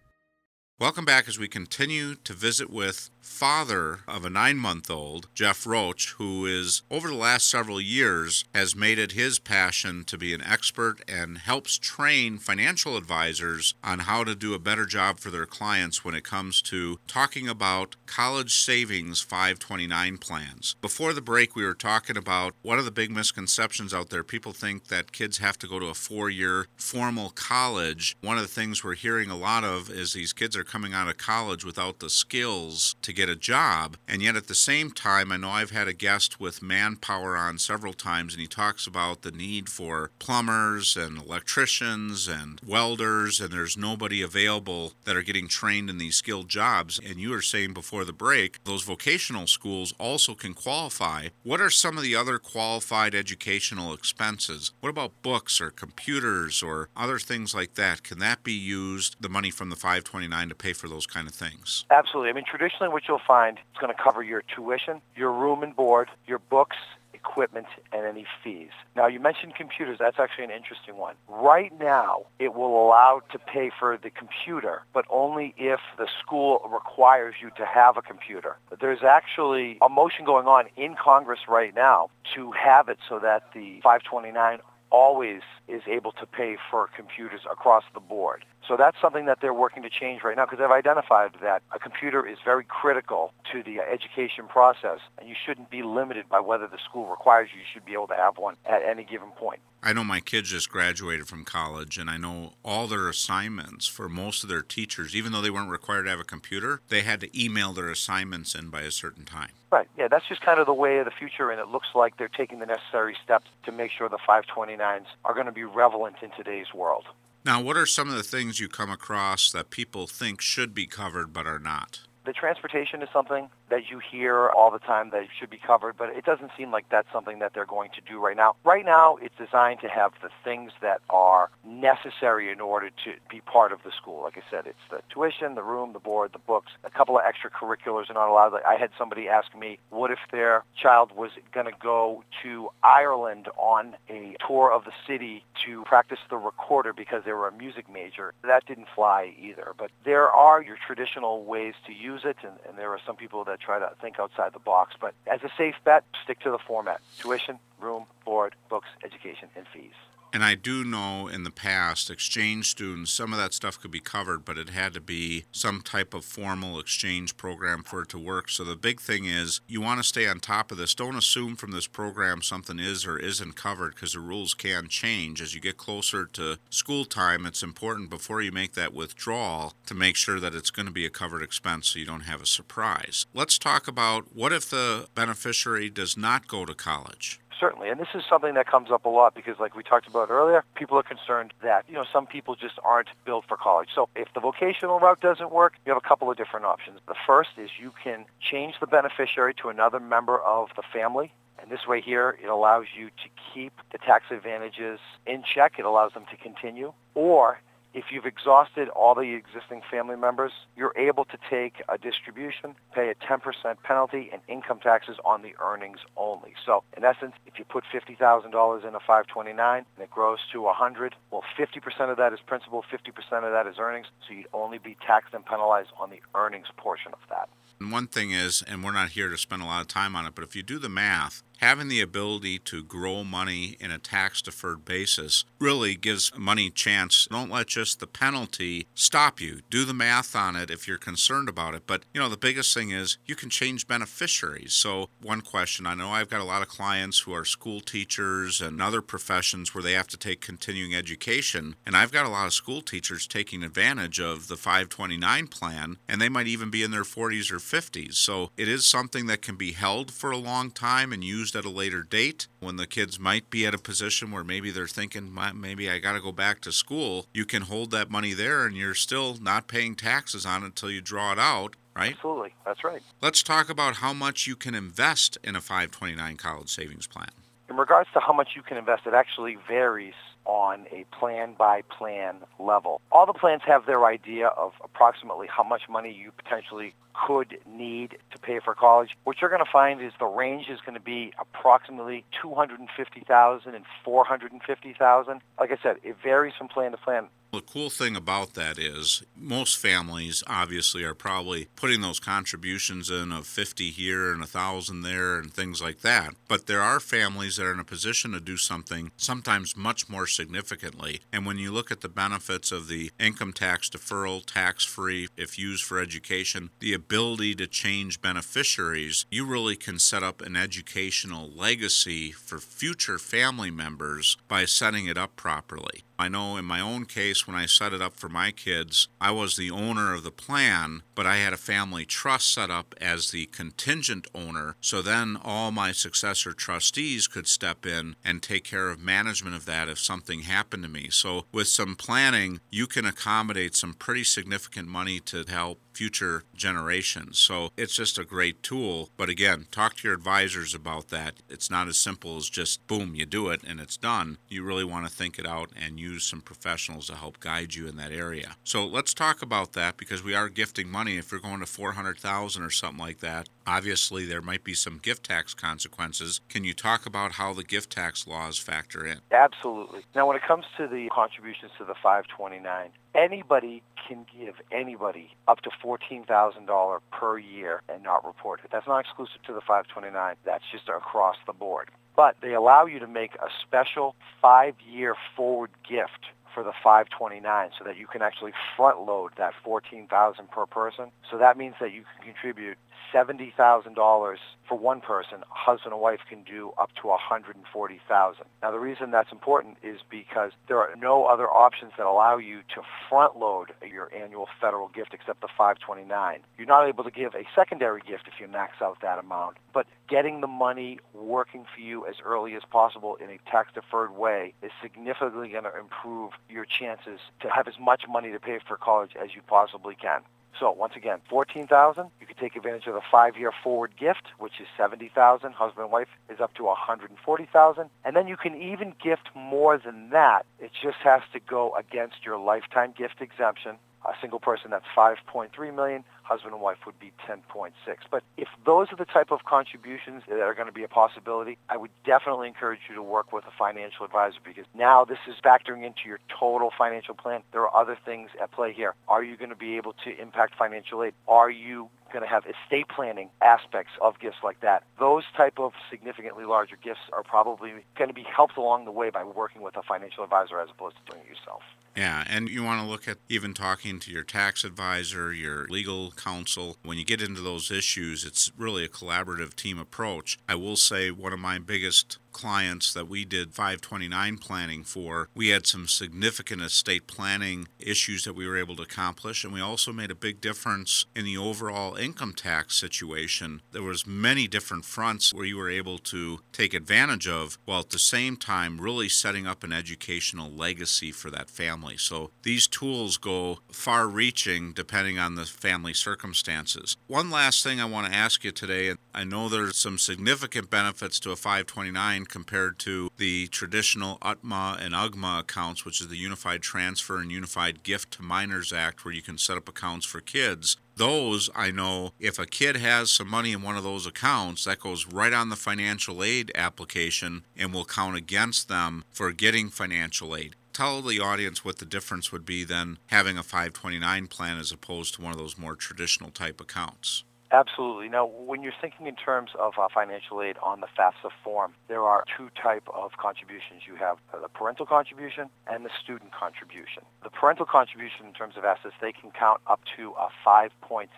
Welcome 0.78 1.06
back 1.06 1.26
as 1.26 1.38
we 1.38 1.48
continue 1.48 2.14
to 2.16 2.34
visit 2.34 2.68
with 2.68 3.08
father 3.22 4.00
of 4.06 4.24
a 4.24 4.30
nine 4.30 4.58
month 4.58 4.90
old, 4.90 5.28
Jeff 5.34 5.66
Roach, 5.66 6.14
who 6.18 6.44
is, 6.44 6.82
over 6.90 7.08
the 7.08 7.14
last 7.14 7.48
several 7.48 7.80
years, 7.80 8.44
has 8.54 8.76
made 8.76 8.98
it 8.98 9.12
his 9.12 9.38
passion 9.38 10.04
to 10.04 10.18
be 10.18 10.34
an 10.34 10.42
expert 10.42 11.00
and 11.08 11.38
helps 11.38 11.78
train 11.78 12.38
financial 12.38 12.96
advisors 12.96 13.74
on 13.82 14.00
how 14.00 14.24
to 14.24 14.34
do 14.34 14.54
a 14.54 14.58
better 14.58 14.84
job 14.84 15.18
for 15.18 15.30
their 15.30 15.46
clients 15.46 16.04
when 16.04 16.14
it 16.14 16.24
comes 16.24 16.60
to 16.62 16.98
talking 17.06 17.48
about 17.48 17.96
college 18.06 18.54
savings 18.54 19.20
529 19.20 20.18
plans. 20.18 20.76
Before 20.80 21.12
the 21.12 21.20
break, 21.20 21.56
we 21.56 21.64
were 21.64 21.74
talking 21.74 22.16
about 22.16 22.54
one 22.62 22.78
of 22.78 22.84
the 22.84 22.90
big 22.90 23.10
misconceptions 23.10 23.94
out 23.94 24.10
there. 24.10 24.24
People 24.24 24.52
think 24.52 24.88
that 24.88 25.12
kids 25.12 25.38
have 25.38 25.58
to 25.58 25.68
go 25.68 25.78
to 25.78 25.86
a 25.86 25.94
four 25.94 26.28
year 26.28 26.66
formal 26.76 27.30
college. 27.30 28.16
One 28.20 28.36
of 28.36 28.42
the 28.42 28.48
things 28.48 28.82
we're 28.82 28.94
hearing 28.94 29.30
a 29.30 29.36
lot 29.36 29.64
of 29.64 29.90
is 29.90 30.12
these 30.12 30.32
kids 30.32 30.56
are 30.56 30.64
coming 30.64 30.92
out 30.92 31.08
of 31.08 31.16
college 31.16 31.64
without 31.64 32.00
the 32.00 32.10
skills 32.10 32.96
to 33.02 33.11
get 33.12 33.28
a 33.28 33.36
job. 33.36 33.96
And 34.06 34.22
yet, 34.22 34.36
at 34.36 34.48
the 34.48 34.54
same 34.54 34.90
time, 34.90 35.32
I 35.32 35.36
know 35.36 35.50
I've 35.50 35.70
had 35.70 35.88
a 35.88 35.92
guest 35.92 36.40
with 36.40 36.62
manpower 36.62 37.36
on 37.36 37.58
several 37.58 37.92
times, 37.92 38.34
and 38.34 38.40
he 38.40 38.46
talks 38.46 38.86
about 38.86 39.22
the 39.22 39.30
need 39.30 39.68
for 39.68 40.10
plumbers 40.18 40.96
and 40.96 41.18
electricians 41.18 42.28
and 42.28 42.60
welders, 42.66 43.40
and 43.40 43.52
there's 43.52 43.76
nobody 43.76 44.22
available 44.22 44.92
that 45.04 45.16
are 45.16 45.22
getting 45.22 45.48
trained 45.48 45.90
in 45.90 45.98
these 45.98 46.16
skilled 46.16 46.48
jobs. 46.48 46.98
And 46.98 47.16
you 47.16 47.30
were 47.30 47.42
saying 47.42 47.74
before 47.74 48.04
the 48.04 48.12
break, 48.12 48.62
those 48.64 48.82
vocational 48.82 49.46
schools 49.46 49.94
also 49.98 50.34
can 50.34 50.54
qualify. 50.54 51.28
What 51.42 51.60
are 51.60 51.70
some 51.70 51.96
of 51.96 52.02
the 52.02 52.16
other 52.16 52.38
qualified 52.38 53.14
educational 53.14 53.92
expenses? 53.92 54.72
What 54.80 54.90
about 54.90 55.22
books 55.22 55.60
or 55.60 55.70
computers 55.70 56.62
or 56.62 56.88
other 56.96 57.18
things 57.18 57.54
like 57.54 57.74
that? 57.74 58.02
Can 58.02 58.18
that 58.20 58.42
be 58.42 58.52
used, 58.52 59.16
the 59.20 59.28
money 59.28 59.50
from 59.50 59.70
the 59.70 59.76
529 59.76 60.48
to 60.48 60.54
pay 60.54 60.72
for 60.72 60.88
those 60.88 61.06
kind 61.06 61.28
of 61.28 61.34
things? 61.34 61.84
Absolutely. 61.90 62.30
I 62.30 62.32
mean, 62.32 62.44
traditionally, 62.48 62.92
what 63.02 63.08
you'll 63.08 63.26
find 63.26 63.58
is 63.58 63.80
going 63.80 63.94
to 63.94 64.00
cover 64.00 64.22
your 64.22 64.42
tuition, 64.54 65.00
your 65.16 65.32
room 65.32 65.62
and 65.62 65.74
board, 65.74 66.08
your 66.26 66.38
books, 66.38 66.76
equipment, 67.12 67.66
and 67.92 68.06
any 68.06 68.26
fees. 68.44 68.70
Now, 68.94 69.08
you 69.08 69.18
mentioned 69.18 69.54
computers. 69.56 69.98
That's 69.98 70.18
actually 70.20 70.44
an 70.44 70.50
interesting 70.50 70.96
one. 70.96 71.14
Right 71.28 71.72
now, 71.80 72.26
it 72.38 72.54
will 72.54 72.86
allow 72.86 73.22
to 73.32 73.38
pay 73.38 73.70
for 73.76 73.98
the 74.00 74.10
computer, 74.10 74.82
but 74.92 75.04
only 75.10 75.52
if 75.56 75.80
the 75.98 76.06
school 76.24 76.68
requires 76.72 77.34
you 77.42 77.50
to 77.56 77.66
have 77.66 77.96
a 77.96 78.02
computer. 78.02 78.56
There's 78.80 79.02
actually 79.02 79.78
a 79.82 79.88
motion 79.88 80.24
going 80.24 80.46
on 80.46 80.66
in 80.76 80.94
Congress 80.94 81.40
right 81.48 81.74
now 81.74 82.08
to 82.36 82.52
have 82.52 82.88
it 82.88 82.98
so 83.08 83.18
that 83.18 83.52
the 83.52 83.80
529 83.82 84.60
always 84.90 85.40
is 85.66 85.82
able 85.88 86.12
to 86.12 86.26
pay 86.26 86.56
for 86.70 86.88
computers 86.94 87.40
across 87.50 87.82
the 87.94 88.00
board. 88.00 88.44
So 88.68 88.76
that's 88.76 88.96
something 89.00 89.26
that 89.26 89.38
they're 89.40 89.54
working 89.54 89.82
to 89.82 89.90
change 89.90 90.22
right 90.22 90.36
now 90.36 90.44
because 90.44 90.58
they've 90.58 90.70
identified 90.70 91.32
that 91.42 91.62
a 91.74 91.78
computer 91.78 92.26
is 92.26 92.38
very 92.44 92.64
critical 92.64 93.32
to 93.52 93.62
the 93.62 93.80
uh, 93.80 93.82
education 93.92 94.46
process 94.48 95.00
and 95.18 95.28
you 95.28 95.34
shouldn't 95.34 95.70
be 95.70 95.82
limited 95.82 96.28
by 96.28 96.40
whether 96.40 96.66
the 96.66 96.78
school 96.78 97.06
requires 97.06 97.50
you. 97.52 97.60
You 97.60 97.66
should 97.72 97.84
be 97.84 97.92
able 97.92 98.08
to 98.08 98.14
have 98.14 98.38
one 98.38 98.56
at 98.64 98.82
any 98.82 99.04
given 99.04 99.30
point. 99.30 99.60
I 99.84 99.92
know 99.92 100.04
my 100.04 100.20
kids 100.20 100.50
just 100.50 100.70
graduated 100.70 101.26
from 101.26 101.44
college, 101.44 101.98
and 101.98 102.08
I 102.08 102.16
know 102.16 102.52
all 102.64 102.86
their 102.86 103.08
assignments 103.08 103.88
for 103.88 104.08
most 104.08 104.44
of 104.44 104.48
their 104.48 104.62
teachers, 104.62 105.16
even 105.16 105.32
though 105.32 105.40
they 105.40 105.50
weren't 105.50 105.70
required 105.70 106.04
to 106.04 106.10
have 106.10 106.20
a 106.20 106.24
computer, 106.24 106.80
they 106.88 107.00
had 107.00 107.20
to 107.22 107.44
email 107.44 107.72
their 107.72 107.90
assignments 107.90 108.54
in 108.54 108.70
by 108.70 108.82
a 108.82 108.92
certain 108.92 109.24
time. 109.24 109.50
Right. 109.72 109.88
Yeah, 109.98 110.06
that's 110.06 110.28
just 110.28 110.40
kind 110.40 110.60
of 110.60 110.66
the 110.66 110.74
way 110.74 110.98
of 110.98 111.04
the 111.04 111.10
future, 111.10 111.50
and 111.50 111.58
it 111.58 111.66
looks 111.66 111.88
like 111.96 112.16
they're 112.16 112.28
taking 112.28 112.60
the 112.60 112.66
necessary 112.66 113.16
steps 113.24 113.46
to 113.64 113.72
make 113.72 113.90
sure 113.90 114.08
the 114.08 114.18
529s 114.18 115.06
are 115.24 115.34
going 115.34 115.46
to 115.46 115.52
be 115.52 115.64
relevant 115.64 116.16
in 116.22 116.30
today's 116.30 116.72
world. 116.72 117.06
Now, 117.44 117.60
what 117.60 117.76
are 117.76 117.86
some 117.86 118.08
of 118.08 118.14
the 118.14 118.22
things 118.22 118.60
you 118.60 118.68
come 118.68 118.90
across 118.90 119.50
that 119.50 119.70
people 119.70 120.06
think 120.06 120.40
should 120.40 120.74
be 120.74 120.86
covered 120.86 121.32
but 121.32 121.44
are 121.44 121.58
not? 121.58 122.00
The 122.24 122.32
transportation 122.32 123.02
is 123.02 123.08
something 123.12 123.48
that 123.72 123.88
you 123.90 123.98
hear 123.98 124.50
all 124.50 124.70
the 124.70 124.78
time 124.78 125.08
that 125.12 125.22
should 125.40 125.48
be 125.48 125.56
covered, 125.56 125.96
but 125.96 126.10
it 126.10 126.26
doesn't 126.26 126.50
seem 126.58 126.70
like 126.70 126.84
that's 126.90 127.08
something 127.10 127.38
that 127.38 127.52
they're 127.54 127.64
going 127.64 127.88
to 127.94 128.02
do 128.02 128.20
right 128.20 128.36
now. 128.36 128.54
Right 128.64 128.84
now, 128.84 129.16
it's 129.16 129.34
designed 129.38 129.80
to 129.80 129.88
have 129.88 130.12
the 130.22 130.28
things 130.44 130.72
that 130.82 131.00
are 131.08 131.48
necessary 131.64 132.52
in 132.52 132.60
order 132.60 132.90
to 132.90 133.12
be 133.30 133.40
part 133.40 133.72
of 133.72 133.82
the 133.82 133.90
school. 133.90 134.24
Like 134.24 134.36
I 134.36 134.42
said, 134.50 134.66
it's 134.66 134.76
the 134.90 135.00
tuition, 135.08 135.54
the 135.54 135.62
room, 135.62 135.94
the 135.94 136.00
board, 136.00 136.34
the 136.34 136.38
books, 136.38 136.72
a 136.84 136.90
couple 136.90 137.16
of 137.16 137.22
extracurriculars 137.24 138.10
are 138.10 138.14
not 138.14 138.28
allowed. 138.28 138.52
I 138.68 138.76
had 138.76 138.90
somebody 138.98 139.26
ask 139.26 139.56
me, 139.56 139.78
what 139.88 140.10
if 140.10 140.18
their 140.30 140.64
child 140.76 141.10
was 141.16 141.30
going 141.54 141.64
to 141.64 141.72
go 141.80 142.24
to 142.42 142.68
Ireland 142.82 143.48
on 143.56 143.96
a 144.10 144.36
tour 144.46 144.70
of 144.70 144.84
the 144.84 144.92
city 145.06 145.46
to 145.64 145.82
practice 145.84 146.18
the 146.28 146.36
recorder 146.36 146.92
because 146.92 147.22
they 147.24 147.32
were 147.32 147.48
a 147.48 147.52
music 147.52 147.90
major? 147.90 148.34
That 148.42 148.66
didn't 148.66 148.88
fly 148.94 149.34
either. 149.40 149.72
But 149.78 149.92
there 150.04 150.30
are 150.30 150.60
your 150.60 150.76
traditional 150.86 151.42
ways 151.46 151.72
to 151.86 151.94
use 151.94 152.20
it, 152.26 152.36
and, 152.42 152.58
and 152.68 152.76
there 152.76 152.90
are 152.90 153.00
some 153.06 153.16
people 153.16 153.44
that 153.44 153.61
try 153.64 153.78
to 153.78 153.90
think 154.00 154.18
outside 154.18 154.52
the 154.52 154.58
box. 154.58 154.94
But 155.00 155.14
as 155.26 155.40
a 155.42 155.50
safe 155.56 155.76
bet, 155.84 156.04
stick 156.24 156.40
to 156.40 156.50
the 156.50 156.58
format: 156.58 157.00
tuition, 157.18 157.58
room, 157.80 158.06
board, 158.24 158.54
books, 158.68 158.88
education, 159.04 159.48
and 159.56 159.66
fees. 159.72 159.92
And 160.32 160.42
I 160.42 160.54
do 160.54 160.82
know 160.82 161.28
in 161.28 161.44
the 161.44 161.50
past, 161.50 162.08
exchange 162.10 162.70
students, 162.70 163.12
some 163.12 163.32
of 163.32 163.38
that 163.38 163.52
stuff 163.52 163.78
could 163.78 163.90
be 163.90 164.00
covered, 164.00 164.44
but 164.44 164.56
it 164.56 164.70
had 164.70 164.94
to 164.94 165.00
be 165.00 165.44
some 165.52 165.82
type 165.82 166.14
of 166.14 166.24
formal 166.24 166.78
exchange 166.78 167.36
program 167.36 167.82
for 167.82 168.02
it 168.02 168.08
to 168.10 168.18
work. 168.18 168.48
So 168.48 168.64
the 168.64 168.74
big 168.74 169.00
thing 169.00 169.26
is 169.26 169.60
you 169.68 169.82
want 169.82 170.00
to 170.00 170.04
stay 170.04 170.26
on 170.26 170.40
top 170.40 170.72
of 170.72 170.78
this. 170.78 170.94
Don't 170.94 171.16
assume 171.16 171.56
from 171.56 171.72
this 171.72 171.86
program 171.86 172.40
something 172.40 172.78
is 172.78 173.04
or 173.04 173.18
isn't 173.18 173.56
covered 173.56 173.94
because 173.94 174.14
the 174.14 174.20
rules 174.20 174.54
can 174.54 174.88
change. 174.88 175.42
As 175.42 175.54
you 175.54 175.60
get 175.60 175.76
closer 175.76 176.24
to 176.24 176.58
school 176.70 177.04
time, 177.04 177.44
it's 177.44 177.62
important 177.62 178.08
before 178.08 178.40
you 178.40 178.52
make 178.52 178.72
that 178.72 178.94
withdrawal 178.94 179.74
to 179.84 179.94
make 179.94 180.16
sure 180.16 180.40
that 180.40 180.54
it's 180.54 180.70
going 180.70 180.86
to 180.86 180.92
be 180.92 181.04
a 181.04 181.10
covered 181.10 181.42
expense 181.42 181.88
so 181.88 181.98
you 181.98 182.06
don't 182.06 182.20
have 182.20 182.40
a 182.40 182.46
surprise. 182.46 183.26
Let's 183.34 183.58
talk 183.58 183.86
about 183.86 184.34
what 184.34 184.52
if 184.52 184.70
the 184.70 185.08
beneficiary 185.14 185.90
does 185.90 186.16
not 186.16 186.48
go 186.48 186.64
to 186.64 186.74
college? 186.74 187.38
Certainly, 187.62 187.90
and 187.90 188.00
this 188.00 188.08
is 188.12 188.24
something 188.28 188.54
that 188.54 188.66
comes 188.66 188.90
up 188.90 189.04
a 189.04 189.08
lot 189.08 189.36
because, 189.36 189.60
like 189.60 189.76
we 189.76 189.84
talked 189.84 190.08
about 190.08 190.30
earlier, 190.30 190.64
people 190.74 190.98
are 190.98 191.02
concerned 191.04 191.54
that 191.62 191.84
you 191.86 191.94
know 191.94 192.04
some 192.12 192.26
people 192.26 192.56
just 192.56 192.74
aren't 192.82 193.10
built 193.24 193.44
for 193.46 193.56
college. 193.56 193.88
So 193.94 194.08
if 194.16 194.26
the 194.34 194.40
vocational 194.40 194.98
route 194.98 195.20
doesn't 195.20 195.52
work, 195.52 195.74
you 195.86 195.92
have 195.92 196.02
a 196.04 196.08
couple 196.08 196.28
of 196.28 196.36
different 196.36 196.66
options. 196.66 196.98
The 197.06 197.14
first 197.24 197.50
is 197.56 197.70
you 197.80 197.92
can 198.02 198.24
change 198.40 198.74
the 198.80 198.88
beneficiary 198.88 199.54
to 199.62 199.68
another 199.68 200.00
member 200.00 200.40
of 200.40 200.70
the 200.74 200.82
family. 200.92 201.32
And 201.60 201.70
this 201.70 201.86
way 201.86 202.00
here, 202.00 202.36
it 202.42 202.48
allows 202.48 202.86
you 202.98 203.10
to 203.10 203.28
keep 203.54 203.72
the 203.92 203.98
tax 203.98 204.24
advantages 204.32 204.98
in 205.24 205.44
check. 205.44 205.74
It 205.78 205.84
allows 205.84 206.14
them 206.14 206.24
to 206.32 206.36
continue. 206.36 206.92
Or 207.14 207.60
if 207.94 208.06
you've 208.10 208.26
exhausted 208.26 208.88
all 208.88 209.14
the 209.14 209.34
existing 209.34 209.82
family 209.90 210.16
members, 210.16 210.52
you're 210.76 210.94
able 210.96 211.24
to 211.26 211.38
take 211.50 211.82
a 211.88 211.98
distribution, 211.98 212.74
pay 212.94 213.10
a 213.10 213.14
10% 213.14 213.40
penalty, 213.82 214.30
and 214.32 214.40
income 214.48 214.80
taxes 214.80 215.16
on 215.24 215.42
the 215.42 215.54
earnings 215.60 215.98
only. 216.16 216.54
So, 216.64 216.82
in 216.96 217.04
essence, 217.04 217.34
if 217.46 217.58
you 217.58 217.64
put 217.64 217.84
$50,000 217.92 218.44
in 218.86 218.94
a 218.94 219.00
529 219.00 219.76
and 219.96 220.02
it 220.02 220.10
grows 220.10 220.38
to 220.52 220.62
100, 220.62 221.14
well, 221.30 221.44
50% 221.58 222.10
of 222.10 222.16
that 222.16 222.32
is 222.32 222.40
principal, 222.46 222.84
50% 222.90 223.44
of 223.44 223.52
that 223.52 223.66
is 223.66 223.76
earnings, 223.78 224.06
so 224.26 224.34
you'd 224.34 224.46
only 224.52 224.78
be 224.78 224.96
taxed 225.06 225.34
and 225.34 225.44
penalized 225.44 225.90
on 225.98 226.10
the 226.10 226.20
earnings 226.34 226.68
portion 226.76 227.12
of 227.12 227.20
that. 227.28 227.48
And 227.80 227.90
one 227.90 228.06
thing 228.06 228.30
is, 228.30 228.62
and 228.62 228.84
we're 228.84 228.92
not 228.92 229.10
here 229.10 229.28
to 229.28 229.36
spend 229.36 229.60
a 229.60 229.64
lot 229.64 229.80
of 229.80 229.88
time 229.88 230.14
on 230.14 230.24
it, 230.24 230.34
but 230.34 230.44
if 230.44 230.54
you 230.54 230.62
do 230.62 230.78
the 230.78 230.88
math, 230.88 231.42
having 231.62 231.86
the 231.86 232.00
ability 232.00 232.58
to 232.58 232.82
grow 232.82 233.22
money 233.22 233.76
in 233.78 233.92
a 233.92 233.98
tax 233.98 234.42
deferred 234.42 234.84
basis 234.84 235.44
really 235.60 235.94
gives 235.94 236.36
money 236.36 236.68
chance. 236.68 237.28
Don't 237.30 237.52
let 237.52 237.68
just 237.68 238.00
the 238.00 238.06
penalty 238.08 238.88
stop 238.94 239.40
you. 239.40 239.60
Do 239.70 239.84
the 239.84 239.94
math 239.94 240.34
on 240.34 240.56
it 240.56 240.72
if 240.72 240.88
you're 240.88 240.98
concerned 240.98 241.48
about 241.48 241.76
it. 241.76 241.84
But, 241.86 242.02
you 242.12 242.20
know, 242.20 242.28
the 242.28 242.36
biggest 242.36 242.74
thing 242.74 242.90
is 242.90 243.16
you 243.26 243.36
can 243.36 243.48
change 243.48 243.86
beneficiaries. 243.86 244.72
So, 244.72 245.08
one 245.22 245.40
question 245.40 245.86
I 245.86 245.94
know 245.94 246.10
I've 246.10 246.28
got 246.28 246.40
a 246.40 246.44
lot 246.44 246.62
of 246.62 246.68
clients 246.68 247.20
who 247.20 247.32
are 247.32 247.44
school 247.44 247.80
teachers 247.80 248.60
and 248.60 248.82
other 248.82 249.00
professions 249.00 249.72
where 249.72 249.84
they 249.84 249.92
have 249.92 250.08
to 250.08 250.16
take 250.16 250.40
continuing 250.40 250.96
education. 250.96 251.76
And 251.86 251.96
I've 251.96 252.10
got 252.10 252.26
a 252.26 252.30
lot 252.30 252.46
of 252.46 252.52
school 252.52 252.82
teachers 252.82 253.28
taking 253.28 253.62
advantage 253.62 254.18
of 254.18 254.48
the 254.48 254.56
529 254.56 255.46
plan, 255.46 255.98
and 256.08 256.20
they 256.20 256.28
might 256.28 256.48
even 256.48 256.70
be 256.70 256.82
in 256.82 256.90
their 256.90 257.04
40s 257.04 257.52
or 257.52 257.58
50s. 257.58 258.14
So, 258.14 258.50
it 258.56 258.66
is 258.66 258.84
something 258.84 259.26
that 259.26 259.42
can 259.42 259.54
be 259.54 259.72
held 259.72 260.10
for 260.10 260.32
a 260.32 260.36
long 260.36 260.72
time 260.72 261.12
and 261.12 261.22
used 261.22 261.51
used 261.52 261.66
at 261.66 261.70
a 261.70 261.74
later 261.74 262.02
date. 262.02 262.46
When 262.60 262.76
the 262.76 262.86
kids 262.86 263.18
might 263.18 263.50
be 263.50 263.66
at 263.66 263.74
a 263.74 263.78
position 263.78 264.30
where 264.30 264.44
maybe 264.44 264.70
they're 264.70 264.86
thinking 264.86 265.36
maybe 265.54 265.90
I 265.90 265.98
got 265.98 266.12
to 266.12 266.20
go 266.20 266.32
back 266.32 266.60
to 266.62 266.72
school 266.72 267.26
you 267.32 267.44
can 267.44 267.62
hold 267.62 267.90
that 267.90 268.10
money 268.10 268.34
there 268.34 268.66
and 268.66 268.76
you're 268.76 268.94
still 268.94 269.36
not 269.40 269.68
paying 269.68 269.94
taxes 269.94 270.46
on 270.46 270.62
it 270.62 270.66
until 270.66 270.90
you 270.90 271.00
draw 271.00 271.32
it 271.32 271.38
out 271.38 271.76
right? 271.94 272.14
Absolutely. 272.14 272.54
That's 272.64 272.82
right. 272.84 273.02
Let's 273.20 273.42
talk 273.42 273.68
about 273.68 273.96
how 273.96 274.14
much 274.14 274.46
you 274.46 274.56
can 274.56 274.74
invest 274.74 275.36
in 275.44 275.54
a 275.54 275.60
529 275.60 276.38
college 276.38 276.70
savings 276.70 277.06
plan. 277.06 277.28
In 277.68 277.76
regards 277.76 278.08
to 278.14 278.20
how 278.20 278.32
much 278.32 278.50
you 278.56 278.62
can 278.62 278.78
invest 278.78 279.02
it 279.06 279.12
actually 279.12 279.58
varies 279.68 280.14
on 280.44 280.86
a 280.90 281.04
plan 281.16 281.54
by 281.58 281.82
plan 281.82 282.36
level. 282.58 283.00
All 283.10 283.26
the 283.26 283.32
plans 283.32 283.62
have 283.66 283.86
their 283.86 284.04
idea 284.06 284.48
of 284.48 284.72
approximately 284.82 285.46
how 285.46 285.62
much 285.62 285.82
money 285.88 286.12
you 286.12 286.32
potentially 286.32 286.94
could 287.26 287.58
need 287.66 288.18
to 288.32 288.38
pay 288.38 288.58
for 288.58 288.74
college. 288.74 289.10
What 289.24 289.40
you're 289.40 289.50
going 289.50 289.64
to 289.64 289.70
find 289.70 290.00
is 290.00 290.12
the 290.18 290.26
range 290.26 290.68
is 290.68 290.80
going 290.80 290.94
to 290.94 291.00
be 291.00 291.32
approximately 291.38 292.24
250,000 292.40 293.74
and 293.74 293.84
450,000. 294.04 295.40
Like 295.58 295.70
I 295.70 295.76
said, 295.82 295.96
it 296.02 296.16
varies 296.22 296.54
from 296.56 296.68
plan 296.68 296.92
to 296.92 296.96
plan. 296.96 297.28
The 297.52 297.60
cool 297.60 297.90
thing 297.90 298.16
about 298.16 298.54
that 298.54 298.78
is 298.78 299.22
most 299.36 299.76
families 299.76 300.42
obviously 300.46 301.04
are 301.04 301.14
probably 301.14 301.68
putting 301.76 302.00
those 302.00 302.18
contributions 302.18 303.10
in 303.10 303.30
of 303.30 303.46
50 303.46 303.90
here 303.90 304.30
and 304.30 304.40
1,000 304.40 305.02
there 305.02 305.36
and 305.36 305.52
things 305.52 305.82
like 305.82 306.00
that. 306.00 306.34
But 306.48 306.66
there 306.66 306.80
are 306.80 306.98
families 306.98 307.56
that 307.56 307.66
are 307.66 307.74
in 307.74 307.78
a 307.78 307.84
position 307.84 308.32
to 308.32 308.40
do 308.40 308.56
something 308.56 309.12
sometimes 309.18 309.76
much 309.76 310.08
more 310.08 310.26
significantly. 310.26 311.20
And 311.30 311.44
when 311.44 311.58
you 311.58 311.72
look 311.72 311.90
at 311.90 312.00
the 312.00 312.08
benefits 312.08 312.72
of 312.72 312.88
the 312.88 313.10
income 313.20 313.52
tax 313.52 313.90
deferral, 313.90 314.42
tax 314.46 314.86
free, 314.86 315.28
if 315.36 315.58
used 315.58 315.84
for 315.84 316.00
education, 316.00 316.70
the 316.80 316.94
ability 316.94 317.54
to 317.56 317.66
change 317.66 318.22
beneficiaries, 318.22 319.26
you 319.30 319.44
really 319.44 319.76
can 319.76 319.98
set 319.98 320.22
up 320.22 320.40
an 320.40 320.56
educational 320.56 321.50
legacy 321.50 322.32
for 322.32 322.56
future 322.56 323.18
family 323.18 323.70
members 323.70 324.38
by 324.48 324.64
setting 324.64 325.04
it 325.04 325.18
up 325.18 325.36
properly. 325.36 326.02
I 326.22 326.28
know 326.28 326.56
in 326.56 326.64
my 326.64 326.78
own 326.78 327.06
case, 327.06 327.48
when 327.48 327.56
I 327.56 327.66
set 327.66 327.92
it 327.92 328.00
up 328.00 328.14
for 328.14 328.28
my 328.28 328.52
kids, 328.52 329.08
I 329.20 329.32
was 329.32 329.56
the 329.56 329.72
owner 329.72 330.14
of 330.14 330.22
the 330.22 330.30
plan, 330.30 331.02
but 331.16 331.26
I 331.26 331.38
had 331.38 331.52
a 331.52 331.56
family 331.56 332.04
trust 332.04 332.54
set 332.54 332.70
up 332.70 332.94
as 333.00 333.32
the 333.32 333.46
contingent 333.46 334.28
owner. 334.32 334.76
So 334.80 335.02
then 335.02 335.36
all 335.42 335.72
my 335.72 335.90
successor 335.90 336.52
trustees 336.52 337.26
could 337.26 337.48
step 337.48 337.84
in 337.84 338.14
and 338.24 338.40
take 338.40 338.62
care 338.62 338.88
of 338.88 339.00
management 339.00 339.56
of 339.56 339.64
that 339.66 339.88
if 339.88 339.98
something 339.98 340.42
happened 340.42 340.84
to 340.84 340.88
me. 340.88 341.08
So 341.10 341.46
with 341.50 341.66
some 341.66 341.96
planning, 341.96 342.60
you 342.70 342.86
can 342.86 343.04
accommodate 343.04 343.74
some 343.74 343.92
pretty 343.92 344.22
significant 344.22 344.86
money 344.86 345.18
to 345.18 345.44
help 345.48 345.80
future 345.92 346.44
generations. 346.54 347.38
So 347.38 347.70
it's 347.76 347.96
just 347.96 348.18
a 348.18 348.24
great 348.24 348.62
tool. 348.62 349.10
But 349.16 349.28
again, 349.28 349.66
talk 349.70 349.96
to 349.96 350.08
your 350.08 350.16
advisors 350.16 350.74
about 350.74 351.08
that. 351.08 351.34
It's 351.48 351.70
not 351.70 351.88
as 351.88 351.98
simple 351.98 352.36
as 352.36 352.48
just 352.48 352.86
boom, 352.86 353.14
you 353.14 353.26
do 353.26 353.48
it 353.48 353.62
and 353.66 353.80
it's 353.80 353.96
done. 353.96 354.38
You 354.48 354.62
really 354.62 354.84
want 354.84 355.06
to 355.06 355.12
think 355.12 355.38
it 355.38 355.46
out 355.46 355.70
and 355.80 355.98
use 356.00 356.24
some 356.24 356.40
professionals 356.40 357.06
to 357.06 357.16
help 357.16 357.40
guide 357.40 357.74
you 357.74 357.86
in 357.86 357.96
that 357.96 358.12
area. 358.12 358.56
So 358.64 358.86
let's 358.86 359.14
talk 359.14 359.42
about 359.42 359.72
that 359.72 359.96
because 359.96 360.22
we 360.22 360.34
are 360.34 360.48
gifting 360.48 360.88
money. 360.88 361.16
If 361.16 361.30
you're 361.30 361.40
going 361.40 361.60
to 361.60 361.66
400,000 361.66 362.62
or 362.62 362.70
something 362.70 362.98
like 362.98 363.20
that, 363.20 363.48
obviously 363.66 364.24
there 364.24 364.42
might 364.42 364.64
be 364.64 364.74
some 364.74 364.98
gift 364.98 365.24
tax 365.24 365.54
consequences. 365.54 366.40
Can 366.48 366.64
you 366.64 366.74
talk 366.74 367.06
about 367.06 367.32
how 367.32 367.52
the 367.52 367.64
gift 367.64 367.90
tax 367.90 368.26
laws 368.26 368.58
factor 368.58 369.06
in? 369.06 369.20
Absolutely. 369.30 370.04
Now, 370.14 370.26
when 370.26 370.36
it 370.36 370.42
comes 370.42 370.64
to 370.76 370.86
the 370.86 371.08
contributions 371.10 371.72
to 371.78 371.84
the 371.84 371.94
529, 372.02 372.90
anybody 373.14 373.82
can 374.08 374.26
give 374.38 374.54
anybody 374.70 375.30
up 375.48 375.60
to 375.62 375.70
$14,000 375.84 376.98
per 377.10 377.38
year 377.38 377.82
and 377.88 378.02
not 378.02 378.24
report 378.24 378.60
it. 378.64 378.70
That's 378.72 378.86
not 378.86 379.00
exclusive 379.00 379.42
to 379.46 379.52
the 379.52 379.60
529. 379.60 380.36
That's 380.44 380.64
just 380.70 380.88
across 380.88 381.36
the 381.46 381.52
board. 381.52 381.90
But 382.16 382.36
they 382.42 382.52
allow 382.52 382.86
you 382.86 382.98
to 382.98 383.06
make 383.06 383.34
a 383.36 383.48
special 383.66 384.14
five-year 384.40 385.14
forward 385.36 385.70
gift 385.88 386.26
for 386.54 386.62
the 386.62 386.72
529 386.84 387.70
so 387.78 387.84
that 387.84 387.96
you 387.96 388.06
can 388.06 388.20
actually 388.20 388.52
front 388.76 389.00
load 389.00 389.32
that 389.38 389.54
14,000 389.64 390.50
per 390.50 390.66
person. 390.66 391.10
So 391.30 391.38
that 391.38 391.56
means 391.56 391.74
that 391.80 391.92
you 391.92 392.04
can 392.04 392.32
contribute 392.32 392.76
$70,000 393.12 394.36
for 394.68 394.78
one 394.78 395.00
person. 395.00 395.42
Husband 395.48 395.92
and 395.92 396.00
wife 396.00 396.20
can 396.28 396.42
do 396.42 396.72
up 396.78 396.90
to 397.00 397.08
140,000. 397.08 398.44
Now 398.62 398.70
the 398.70 398.78
reason 398.78 399.10
that's 399.10 399.32
important 399.32 399.78
is 399.82 400.00
because 400.08 400.52
there 400.68 400.78
are 400.78 400.94
no 400.96 401.26
other 401.26 401.48
options 401.48 401.92
that 401.98 402.06
allow 402.06 402.38
you 402.38 402.60
to 402.74 402.82
front 403.08 403.36
load 403.36 403.72
your 403.86 404.12
annual 404.14 404.48
federal 404.60 404.88
gift 404.88 405.14
except 405.14 405.40
the 405.40 405.48
529. 405.48 406.40
You're 406.56 406.66
not 406.66 406.88
able 406.88 407.04
to 407.04 407.10
give 407.10 407.34
a 407.34 407.44
secondary 407.54 408.00
gift 408.00 408.24
if 408.26 408.40
you 408.40 408.48
max 408.48 408.80
out 408.80 408.98
that 409.02 409.18
amount, 409.18 409.56
but 409.72 409.86
getting 410.08 410.40
the 410.40 410.46
money 410.46 410.98
working 411.14 411.64
for 411.74 411.80
you 411.80 412.06
as 412.06 412.16
early 412.24 412.54
as 412.54 412.62
possible 412.70 413.16
in 413.16 413.30
a 413.30 413.38
tax 413.50 413.72
deferred 413.74 414.14
way 414.14 414.54
is 414.62 414.70
significantly 414.82 415.48
going 415.48 415.64
to 415.64 415.78
improve 415.78 416.32
your 416.48 416.64
chances 416.64 417.20
to 417.40 417.48
have 417.50 417.68
as 417.68 417.78
much 417.78 418.04
money 418.08 418.30
to 418.32 418.40
pay 418.40 418.58
for 418.66 418.76
college 418.76 419.12
as 419.22 419.34
you 419.34 419.42
possibly 419.46 419.94
can. 419.94 420.22
So 420.58 420.70
once 420.70 420.94
again, 420.96 421.20
14000 421.28 422.10
You 422.20 422.26
can 422.26 422.36
take 422.36 422.56
advantage 422.56 422.86
of 422.86 422.94
the 422.94 423.00
five-year 423.10 423.52
forward 423.62 423.96
gift, 423.96 424.24
which 424.38 424.60
is 424.60 424.66
70000 424.76 425.52
Husband 425.52 425.84
and 425.84 425.92
wife 425.92 426.08
is 426.28 426.40
up 426.40 426.54
to 426.54 426.64
140000 426.64 427.90
And 428.04 428.16
then 428.16 428.28
you 428.28 428.36
can 428.36 428.60
even 428.60 428.94
gift 429.02 429.28
more 429.34 429.78
than 429.78 430.10
that. 430.10 430.46
It 430.60 430.70
just 430.82 430.98
has 430.98 431.22
to 431.32 431.40
go 431.40 431.74
against 431.74 432.24
your 432.24 432.38
lifetime 432.38 432.94
gift 432.96 433.20
exemption 433.20 433.78
a 434.12 434.20
single 434.20 434.40
person, 434.40 434.70
that's 434.70 434.84
5.3 434.96 435.74
million. 435.74 436.04
Husband 436.22 436.52
and 436.52 436.62
wife 436.62 436.78
would 436.86 436.98
be 436.98 437.12
10.6. 437.28 437.72
But 438.10 438.22
if 438.36 438.48
those 438.64 438.88
are 438.92 438.96
the 438.96 439.04
type 439.04 439.30
of 439.30 439.44
contributions 439.44 440.22
that 440.28 440.38
are 440.38 440.54
going 440.54 440.66
to 440.66 440.72
be 440.72 440.84
a 440.84 440.88
possibility, 440.88 441.58
I 441.68 441.76
would 441.76 441.90
definitely 442.04 442.48
encourage 442.48 442.80
you 442.88 442.94
to 442.94 443.02
work 443.02 443.32
with 443.32 443.44
a 443.44 443.50
financial 443.58 444.04
advisor 444.04 444.38
because 444.44 444.64
now 444.74 445.04
this 445.04 445.18
is 445.28 445.34
factoring 445.44 445.84
into 445.84 446.02
your 446.06 446.20
total 446.28 446.70
financial 446.76 447.14
plan. 447.14 447.42
There 447.52 447.62
are 447.62 447.74
other 447.74 447.98
things 448.04 448.30
at 448.40 448.52
play 448.52 448.72
here. 448.72 448.94
Are 449.08 449.22
you 449.22 449.36
going 449.36 449.50
to 449.50 449.56
be 449.56 449.76
able 449.76 449.94
to 450.04 450.20
impact 450.20 450.54
financial 450.56 451.02
aid? 451.02 451.14
Are 451.26 451.50
you 451.50 451.90
going 452.12 452.22
to 452.22 452.28
have 452.28 452.44
estate 452.44 452.86
planning 452.94 453.30
aspects 453.40 453.92
of 454.00 454.18
gifts 454.20 454.36
like 454.44 454.60
that. 454.60 454.84
Those 454.98 455.24
type 455.34 455.58
of 455.58 455.72
significantly 455.90 456.44
larger 456.44 456.76
gifts 456.76 457.00
are 457.12 457.22
probably 457.22 457.72
going 457.96 458.08
to 458.08 458.14
be 458.14 458.24
helped 458.24 458.56
along 458.58 458.84
the 458.84 458.92
way 458.92 459.08
by 459.08 459.24
working 459.24 459.62
with 459.62 459.76
a 459.76 459.82
financial 459.82 460.22
advisor 460.22 460.60
as 460.60 460.68
opposed 460.70 460.96
to 460.96 461.12
doing 461.12 461.24
it 461.24 461.28
yourself. 461.28 461.62
Yeah, 461.96 462.24
and 462.26 462.48
you 462.48 462.64
want 462.64 462.80
to 462.80 462.88
look 462.88 463.06
at 463.06 463.18
even 463.28 463.52
talking 463.52 463.98
to 464.00 464.10
your 464.10 464.24
tax 464.24 464.64
advisor, 464.64 465.30
your 465.32 465.66
legal 465.68 466.12
counsel. 466.12 466.78
When 466.82 466.96
you 466.96 467.04
get 467.04 467.20
into 467.20 467.42
those 467.42 467.70
issues, 467.70 468.24
it's 468.24 468.50
really 468.56 468.82
a 468.84 468.88
collaborative 468.88 469.54
team 469.54 469.78
approach. 469.78 470.38
I 470.48 470.54
will 470.54 470.76
say 470.76 471.10
one 471.10 471.34
of 471.34 471.38
my 471.38 471.58
biggest 471.58 472.16
clients 472.32 472.92
that 472.94 473.08
we 473.08 473.24
did 473.24 473.54
529 473.54 474.38
planning 474.38 474.84
for, 474.84 475.28
we 475.34 475.48
had 475.48 475.66
some 475.66 475.86
significant 475.86 476.62
estate 476.62 477.06
planning 477.06 477.68
issues 477.78 478.24
that 478.24 478.34
we 478.34 478.46
were 478.46 478.56
able 478.56 478.76
to 478.76 478.82
accomplish 478.82 479.44
and 479.44 479.52
we 479.52 479.60
also 479.60 479.92
made 479.92 480.10
a 480.10 480.14
big 480.14 480.40
difference 480.40 481.06
in 481.14 481.24
the 481.24 481.36
overall 481.36 481.94
income 481.94 482.32
tax 482.32 482.76
situation. 482.76 483.60
There 483.72 483.82
was 483.82 484.06
many 484.06 484.46
different 484.46 484.84
fronts 484.84 485.32
where 485.32 485.44
you 485.44 485.56
were 485.56 485.70
able 485.70 485.98
to 485.98 486.40
take 486.52 486.74
advantage 486.74 487.28
of 487.28 487.58
while 487.64 487.80
at 487.80 487.90
the 487.90 487.98
same 487.98 488.36
time 488.36 488.80
really 488.80 489.08
setting 489.08 489.46
up 489.46 489.64
an 489.64 489.72
educational 489.72 490.50
legacy 490.50 491.12
for 491.12 491.30
that 491.30 491.50
family. 491.50 491.96
So 491.96 492.30
these 492.42 492.66
tools 492.66 493.16
go 493.16 493.58
far 493.70 494.08
reaching 494.08 494.72
depending 494.72 495.18
on 495.18 495.34
the 495.34 495.44
family 495.44 495.94
circumstances. 495.94 496.96
One 497.06 497.30
last 497.30 497.62
thing 497.62 497.80
I 497.80 497.84
want 497.84 498.10
to 498.10 498.16
ask 498.16 498.44
you 498.44 498.52
today, 498.52 498.88
and 498.88 498.98
I 499.14 499.24
know 499.24 499.48
there's 499.48 499.76
some 499.76 499.98
significant 499.98 500.70
benefits 500.70 501.20
to 501.20 501.30
a 501.30 501.36
529 501.36 502.21
compared 502.26 502.78
to 502.80 503.10
the 503.16 503.46
traditional 503.48 504.18
UTMA 504.18 504.80
and 504.80 504.94
UGMA 504.94 505.40
accounts, 505.40 505.84
which 505.84 506.00
is 506.00 506.08
the 506.08 506.16
Unified 506.16 506.62
Transfer 506.62 507.18
and 507.18 507.30
Unified 507.30 507.82
Gift 507.82 508.12
to 508.12 508.22
Minors 508.22 508.72
Act, 508.72 509.04
where 509.04 509.14
you 509.14 509.22
can 509.22 509.38
set 509.38 509.56
up 509.56 509.68
accounts 509.68 510.06
for 510.06 510.20
kids. 510.20 510.76
Those, 510.96 511.48
I 511.54 511.70
know, 511.70 512.12
if 512.20 512.38
a 512.38 512.46
kid 512.46 512.76
has 512.76 513.10
some 513.10 513.28
money 513.28 513.52
in 513.52 513.62
one 513.62 513.76
of 513.76 513.84
those 513.84 514.06
accounts, 514.06 514.64
that 514.64 514.80
goes 514.80 515.06
right 515.06 515.32
on 515.32 515.48
the 515.48 515.56
financial 515.56 516.22
aid 516.22 516.52
application 516.54 517.44
and 517.56 517.72
will 517.72 517.84
count 517.84 518.16
against 518.16 518.68
them 518.68 519.04
for 519.10 519.32
getting 519.32 519.68
financial 519.68 520.36
aid 520.36 520.54
tell 520.72 521.02
the 521.02 521.20
audience 521.20 521.64
what 521.64 521.78
the 521.78 521.84
difference 521.84 522.32
would 522.32 522.46
be 522.46 522.64
then 522.64 522.98
having 523.08 523.36
a 523.36 523.42
529 523.42 524.26
plan 524.28 524.58
as 524.58 524.72
opposed 524.72 525.14
to 525.14 525.22
one 525.22 525.32
of 525.32 525.38
those 525.38 525.58
more 525.58 525.76
traditional 525.76 526.30
type 526.30 526.60
accounts. 526.60 527.24
Absolutely. 527.52 528.08
Now, 528.08 528.24
when 528.24 528.62
you're 528.62 528.72
thinking 528.80 529.06
in 529.06 529.14
terms 529.14 529.50
of 529.58 529.74
uh, 529.78 529.86
financial 529.92 530.40
aid 530.40 530.56
on 530.62 530.80
the 530.80 530.86
FAFSA 530.98 531.28
form, 531.44 531.74
there 531.86 532.00
are 532.00 532.24
two 532.36 532.48
type 532.60 532.88
of 532.88 533.12
contributions. 533.20 533.82
You 533.86 533.96
have 533.96 534.16
the 534.32 534.48
parental 534.48 534.86
contribution 534.86 535.50
and 535.66 535.84
the 535.84 535.90
student 536.02 536.32
contribution. 536.32 537.04
The 537.22 537.28
parental 537.28 537.66
contribution 537.66 538.24
in 538.24 538.32
terms 538.32 538.56
of 538.56 538.64
assets, 538.64 538.94
they 539.02 539.12
can 539.12 539.30
count 539.32 539.60
up 539.66 539.80
to 539.98 540.14
a 540.18 540.28
5.6%. 540.48 541.08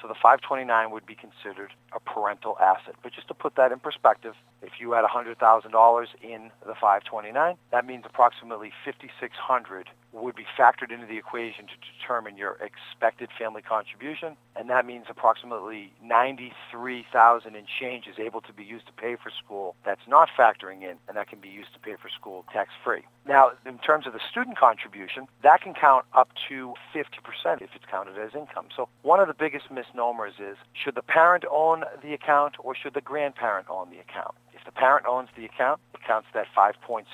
So 0.00 0.08
the 0.08 0.14
529 0.14 0.90
would 0.90 1.04
be 1.04 1.14
considered 1.14 1.72
a 1.92 2.00
parental 2.00 2.56
asset. 2.58 2.94
But 3.02 3.12
just 3.12 3.28
to 3.28 3.34
put 3.34 3.56
that 3.56 3.70
in 3.70 3.80
perspective, 3.80 4.32
if 4.64 4.80
you 4.80 4.92
had 4.92 5.04
$100,000 5.04 6.06
in 6.22 6.50
the 6.66 6.74
529, 6.74 7.56
that 7.70 7.86
means 7.86 8.04
approximately 8.06 8.72
5600 8.84 9.88
would 10.12 10.36
be 10.36 10.46
factored 10.56 10.92
into 10.92 11.06
the 11.06 11.18
equation 11.18 11.66
to 11.66 11.74
determine 11.98 12.36
your 12.36 12.56
expected 12.62 13.28
family 13.36 13.62
contribution, 13.62 14.36
and 14.56 14.70
that 14.70 14.86
means 14.86 15.06
approximately 15.08 15.92
93,000 16.02 17.56
in 17.56 17.64
change 17.80 18.06
is 18.06 18.18
able 18.18 18.40
to 18.40 18.52
be 18.52 18.62
used 18.62 18.86
to 18.86 18.92
pay 18.92 19.16
for 19.16 19.30
school. 19.44 19.74
That's 19.84 20.06
not 20.06 20.28
factoring 20.38 20.82
in, 20.82 20.96
and 21.08 21.16
that 21.16 21.28
can 21.28 21.40
be 21.40 21.48
used 21.48 21.72
to 21.74 21.80
pay 21.80 21.96
for 22.00 22.08
school 22.08 22.44
tax-free. 22.52 23.02
Now, 23.26 23.52
in 23.66 23.78
terms 23.78 24.06
of 24.06 24.12
the 24.12 24.20
student 24.30 24.56
contribution, 24.56 25.26
that 25.42 25.62
can 25.62 25.74
count 25.74 26.04
up 26.14 26.28
to 26.48 26.74
50% 26.94 27.62
if 27.62 27.70
it's 27.74 27.84
counted 27.90 28.16
as 28.18 28.34
income. 28.34 28.68
So 28.76 28.88
one 29.02 29.18
of 29.18 29.26
the 29.26 29.34
biggest 29.34 29.70
misnomers 29.70 30.34
is, 30.38 30.56
should 30.72 30.94
the 30.94 31.02
parent 31.02 31.44
own 31.50 31.84
the 32.02 32.14
account 32.14 32.54
or 32.58 32.74
should 32.76 32.94
the 32.94 33.00
grandparent 33.00 33.68
own 33.68 33.90
the 33.90 33.98
account? 33.98 34.34
The 34.64 34.72
parent 34.72 35.06
owns 35.06 35.28
the 35.36 35.44
account, 35.44 35.80
it 35.94 36.00
counts 36.06 36.28
that 36.34 36.46
5.6% 36.56 37.04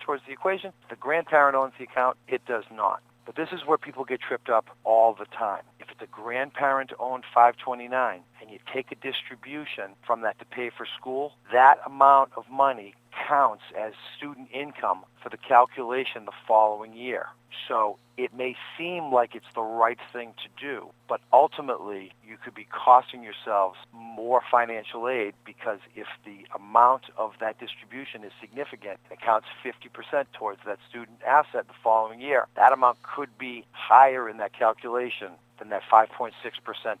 towards 0.00 0.22
the 0.26 0.32
equation. 0.32 0.72
If 0.82 0.90
the 0.90 0.96
grandparent 0.96 1.56
owns 1.56 1.72
the 1.78 1.84
account, 1.84 2.16
it 2.28 2.44
does 2.46 2.64
not. 2.70 3.00
But 3.24 3.36
this 3.36 3.48
is 3.52 3.60
where 3.66 3.78
people 3.78 4.04
get 4.04 4.20
tripped 4.20 4.48
up 4.50 4.66
all 4.84 5.14
the 5.14 5.26
time. 5.26 5.62
If 5.78 5.90
it's 5.90 6.02
a 6.02 6.06
grandparent-owned 6.06 7.24
529 7.32 8.20
and 8.40 8.50
you 8.50 8.58
take 8.72 8.90
a 8.90 8.96
distribution 8.96 9.92
from 10.04 10.22
that 10.22 10.38
to 10.40 10.44
pay 10.44 10.70
for 10.76 10.86
school, 10.98 11.32
that 11.52 11.78
amount 11.86 12.32
of 12.36 12.44
money 12.50 12.94
counts 13.32 13.62
as 13.78 13.94
student 14.14 14.48
income 14.52 15.04
for 15.22 15.30
the 15.30 15.38
calculation 15.38 16.26
the 16.26 16.32
following 16.46 16.92
year. 16.92 17.28
So 17.66 17.98
it 18.18 18.34
may 18.34 18.56
seem 18.76 19.10
like 19.10 19.34
it's 19.34 19.52
the 19.54 19.62
right 19.62 19.98
thing 20.12 20.34
to 20.42 20.48
do, 20.60 20.90
but 21.08 21.22
ultimately 21.32 22.12
you 22.26 22.36
could 22.36 22.54
be 22.54 22.66
costing 22.70 23.22
yourselves 23.22 23.78
more 23.94 24.42
financial 24.50 25.08
aid 25.08 25.32
because 25.46 25.78
if 25.96 26.08
the 26.26 26.46
amount 26.54 27.04
of 27.16 27.32
that 27.40 27.58
distribution 27.58 28.22
is 28.22 28.32
significant, 28.38 28.98
it 29.10 29.20
counts 29.22 29.46
50% 29.64 30.26
towards 30.34 30.60
that 30.66 30.78
student 30.90 31.18
asset 31.26 31.68
the 31.68 31.74
following 31.82 32.20
year. 32.20 32.48
That 32.56 32.74
amount 32.74 32.98
could 33.02 33.38
be 33.38 33.64
higher 33.70 34.28
in 34.28 34.36
that 34.38 34.52
calculation 34.52 35.32
than 35.58 35.70
that 35.70 35.82
5.6% 35.90 36.32